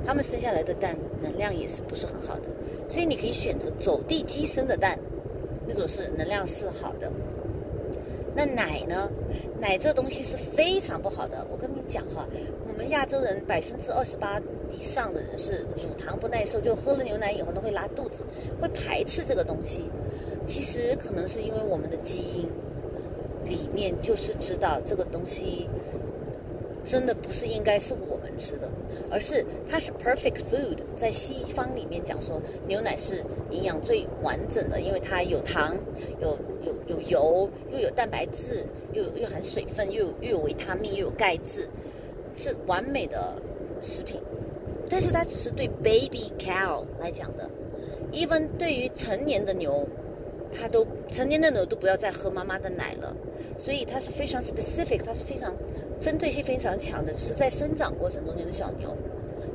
[0.05, 2.49] 他们生下来的蛋能量也是不是很好的，
[2.89, 4.99] 所以你可以选择走地鸡生的蛋，
[5.67, 7.11] 那种是能量是好的。
[8.35, 9.11] 那奶呢？
[9.61, 11.47] 奶这东西是非常不好的。
[11.51, 12.27] 我跟你讲哈，
[12.67, 14.41] 我们亚洲人百分之二十八
[14.71, 18.25] 以上的人是乳糖不耐受，就喝了牛奶以后呢会拉肚子，
[18.59, 19.85] 会排斥这个东西。
[20.47, 22.49] 其实可能是因为我们的基因
[23.45, 25.69] 里面就是知道这个东西
[26.85, 28.69] 真的不是应该是我们吃的，
[29.11, 30.79] 而是它是 perfect food。
[30.95, 35.77] 在西方里面讲说，牛奶是营养最完整的，因为它有糖、
[36.21, 41.69] 有有有油，又有蛋白质，又又含水分，又有又有维他命，又有钙质，
[42.35, 43.41] 是完美的
[43.81, 44.21] 食品。
[44.91, 47.49] 但是它只是对 baby cow 来讲的
[48.13, 49.89] ，even 对于成年的牛。
[50.55, 53.17] 它都成年的牛都不要再喝妈妈的奶了，
[53.57, 55.51] 所以它是非常 specific，它是非常
[56.03, 58.93] 针对性非常强的，是在生长过程中间的小牛。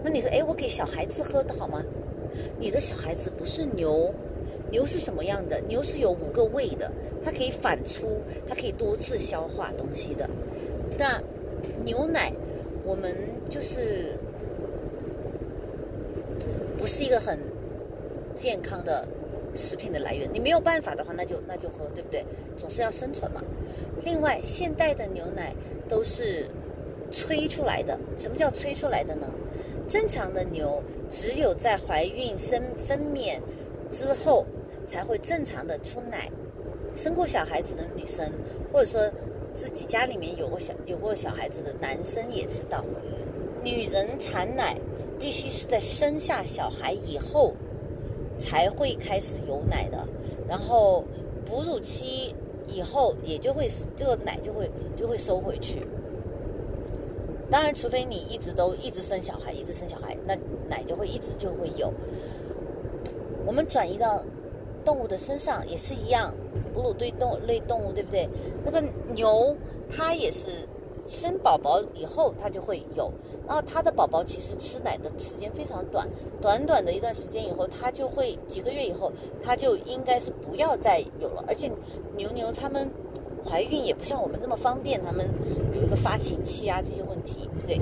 [0.02, 1.84] 那你说，哎，我给小孩子喝的好吗？
[2.58, 4.14] 你的小孩子不是牛，
[4.72, 5.60] 牛是什么样的？
[5.68, 6.90] 牛是有五个胃的，
[7.22, 8.06] 它可以反刍，
[8.48, 10.30] 它可以多次消化东西的。
[10.98, 11.22] 那
[11.84, 12.32] 牛奶，
[12.86, 13.14] 我们
[13.50, 14.18] 就是
[16.78, 17.38] 不是一个很
[18.34, 19.06] 健康的。
[19.56, 20.30] 食品的来源。
[20.32, 22.24] 你没有办法的话，那就那就喝，对不对？
[22.56, 23.42] 总是要生存嘛。
[24.04, 25.52] 另外，现代的牛奶
[25.88, 26.46] 都是
[27.12, 27.98] 催出来的。
[28.16, 29.28] 什么叫催出来的呢？
[29.88, 33.40] 正常的牛只有在怀孕生分娩
[33.90, 34.46] 之后
[34.86, 36.30] 才会正常的出奶。
[36.94, 38.32] 生过小孩子的女生，
[38.74, 39.00] 或者说
[39.54, 42.84] 自己家里面有过小有过小孩子的男生也知道，
[43.64, 44.76] 女人产奶
[45.20, 47.54] 必须是在生下小孩以后
[48.38, 50.08] 才会开始有奶的，
[50.50, 51.06] 然后
[51.46, 52.36] 哺乳期
[52.68, 55.82] 以后也就会这个奶就会就会收回去。
[57.50, 60.36] 当然，除非你一直都一直生小孩，一直生小孩，那
[60.70, 61.94] 奶就会一直就会有。
[63.46, 64.22] 我们转移到
[64.84, 66.34] 动物的身上也是一样。
[66.74, 68.30] 哺乳对动类动物，对不对？
[68.64, 69.56] 那个牛，
[69.90, 70.68] 它也是
[71.08, 73.12] 生宝宝以后，它就会有。
[73.48, 76.08] 然后它的宝宝其实吃奶的时间非常短，
[76.42, 81.44] 短短的一段时间以后，它就会几个月以后，它就应该是不要再有了。
[81.48, 81.72] 而且
[82.16, 82.92] 牛牛它们
[83.44, 85.26] 怀孕也不像我们这么方便，它们
[85.74, 87.80] 有一个发情期啊这些问题，对。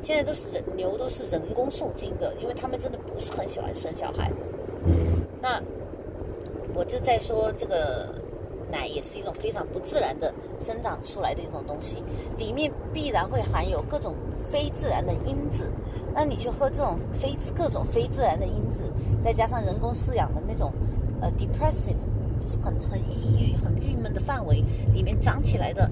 [0.00, 4.32] 现在都是人牛都是人工受精的，因为它们真的不是很喜欢生小孩。
[5.40, 5.62] 那。
[6.76, 8.08] 我就在说，这个
[8.70, 12.02] 奶也是一种非常不自然的生长出来的一种东西，
[12.38, 14.14] 里面必然会含有各种
[14.50, 15.70] 非自然的因子。
[16.12, 18.82] 那你去喝这种非各种非自然的因子，
[19.20, 20.72] 再加上人工饲养的那种
[21.20, 21.96] 呃 depressive，
[22.38, 25.90] 就是很很抑郁、很郁闷的范围里面长起来的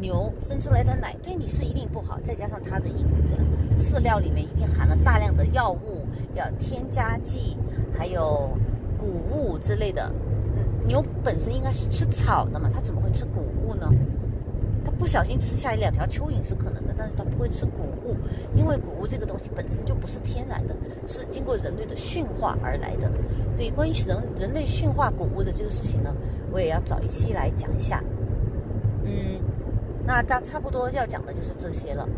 [0.00, 2.18] 牛生出来的奶，对你是一定不好。
[2.24, 3.04] 再加上它的一
[3.78, 6.04] 饲料里面一定含了大量的药物、
[6.34, 7.56] 要添加剂，
[7.96, 8.56] 还有。
[8.98, 10.12] 谷物之类的，
[10.86, 13.88] 牛本身应该是吃草的嘛，它怎么会吃谷物呢？
[14.84, 18.16] 它不小心吃下一两条蚯蚓是可能的，但是它不会吃谷物，
[18.52, 20.74] 因为谷物这个东西本身就不是天然的，
[21.06, 23.08] 是经过人类的驯化而来的。
[23.56, 26.12] 对，关于人人类驯化谷物的这个事情呢，
[26.50, 28.02] 我也要找一期来讲一下。
[29.04, 29.40] 嗯，
[30.04, 32.08] 那大差不多要讲的就是这些了。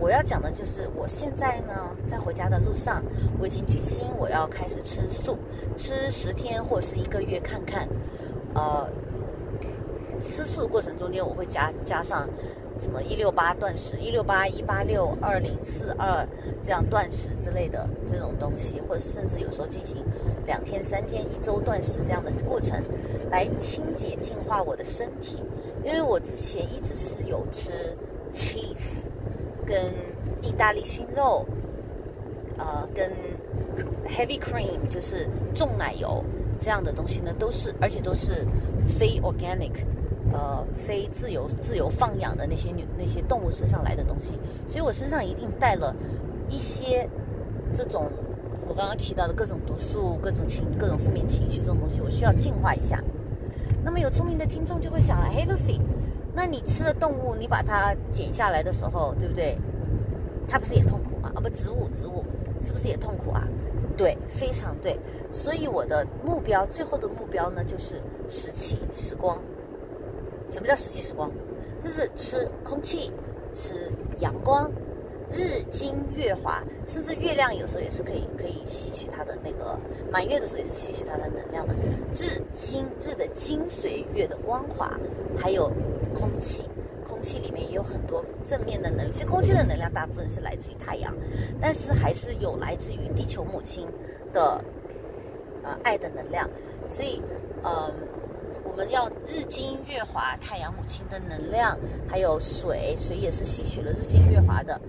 [0.00, 3.04] 我要讲的就是，我现在呢，在回家的路上，
[3.38, 5.36] 我已经决心我要开始吃素，
[5.76, 7.86] 吃十天或者是一个月看看。
[8.54, 8.88] 呃，
[10.18, 12.26] 吃素过程中间，我会加加上
[12.80, 16.26] 什么一六八断食、一六八、一八六、二零四二
[16.62, 20.02] 这样断食之类的这种东西，或者是甚至有时候进行
[20.46, 22.82] 两天、三天、一周断食这样的过程，
[23.30, 25.36] 来清洁净化我的身体。
[25.84, 27.94] 因为我之前一直是有吃
[28.32, 29.04] cheese。
[29.70, 29.92] 跟
[30.42, 31.46] 意大利熏肉，
[32.58, 33.08] 呃，跟
[34.08, 36.24] heavy cream 就是重奶油
[36.58, 38.44] 这样的东西呢，都是而且都是
[38.84, 39.84] 非 organic，
[40.32, 44.34] 呃，非自由自由放养的那些女那些动物身上来的东西，
[44.66, 45.94] 所以我身上一定带了
[46.48, 47.08] 一些
[47.72, 48.10] 这种
[48.66, 53.00] 我刚刚提到的各种毒素、各种情、各种负面情绪这种东西，我需要净化一下。
[53.84, 55.78] 那么有聪明的听众就会想了，嘿，Lucy。
[56.34, 59.58] 那你吃的动物，你把它剪下来的时候，对不对？
[60.48, 61.30] 它不是也痛苦吗？
[61.34, 62.24] 啊，不，植物，植物
[62.60, 63.46] 是不是也痛苦啊？
[63.96, 64.98] 对，非常对。
[65.30, 69.38] 所以我的目标，最后的目标呢，就是食气时光。
[70.48, 71.30] 什么叫食气时光？
[71.78, 73.12] 就是吃空气，
[73.54, 74.70] 吃阳光。
[75.32, 79.78] 日精月华，甚至月亮有时候也是可以可以吸取它的那个
[80.10, 81.74] 满月的时候也是吸取它的能量的。
[82.12, 84.98] 日精日的精髓，月的光华，
[85.38, 85.70] 还有
[86.14, 86.64] 空气，
[87.04, 89.12] 空气里面也有很多正面的能量。
[89.12, 91.14] 其实空气的能量大部分是来自于太阳，
[91.60, 93.86] 但是还是有来自于地球母亲
[94.32, 94.64] 的
[95.62, 96.48] 呃爱的能量。
[96.86, 97.22] 所以，
[97.62, 98.08] 嗯，
[98.64, 104.80] 我们要日精月华，太阳母亲的能量，还有水，水也是吸取了日精月华的。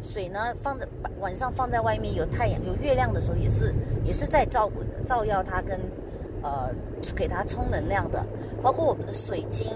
[0.00, 0.86] 水呢，放在
[1.18, 5.80] 晚上放在外面有太阳有月亮的时候，也是也是在照顾照耀它跟，
[6.44, 6.70] 呃，
[7.16, 8.24] 给它充能量的。
[8.62, 9.66] 包括我们的水晶，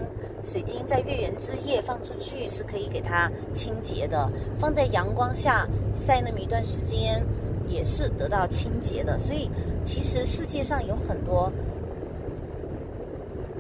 [0.45, 7.27] 水晶在月圆之夜放出去是可以给它清洁的，放在阳光下晒那么一段时间，
[7.66, 9.19] 也是得到清洁的。
[9.19, 9.51] 所以
[9.85, 11.51] 其实世界上有很多。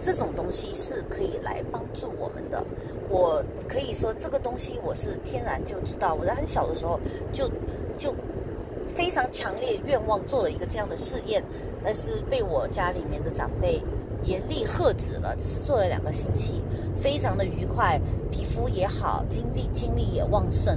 [0.00, 2.64] 这种东西是可以来帮助我们的。
[3.08, 6.14] 我可以说，这个东西我是天然就知道。
[6.14, 7.00] 我在很小的时候
[7.32, 7.50] 就
[7.98, 8.14] 就
[8.86, 11.42] 非常强烈愿望做了一个这样的试验，
[11.82, 13.82] 但是被我家里面的长辈
[14.24, 15.34] 严厉喝止了。
[15.36, 16.62] 只是做了两个星期，
[16.96, 18.00] 非常的愉快，
[18.30, 20.76] 皮肤也好，精力精力也旺盛。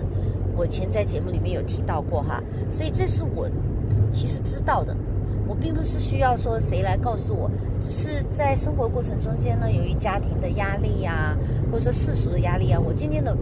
[0.55, 2.41] 我前在节目里面有提到过哈，
[2.71, 3.49] 所以这是我
[4.11, 4.95] 其实知道的。
[5.47, 11.35] 我并不是需要说谁来告诉我，只是在生活过程中间呢，由于家庭的压力呀，
[11.69, 13.35] 或者说世俗的压力啊，我渐渐的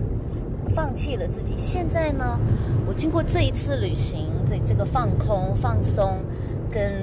[0.69, 1.53] 放弃了自己。
[1.55, 2.39] 现在呢，
[2.87, 6.19] 我经过这一次旅行，这这个放空、放松，
[6.71, 6.93] 跟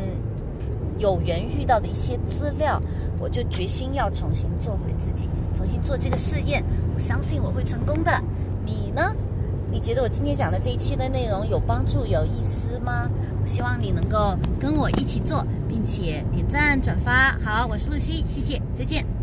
[0.99, 2.80] 有缘遇到的一些资料，
[3.18, 6.62] 我就决心要重新做回自己，重新做这个试验。
[6.94, 8.12] 我相信我会成功的。
[8.64, 9.14] 你呢？
[9.70, 13.11] 你觉得我今天讲的这一期的内容有帮助、有意思吗？
[13.42, 17.36] 我希望你能够跟我一起做，并且点赞转发。
[17.44, 19.15] 好，我是露西，谢谢，再见。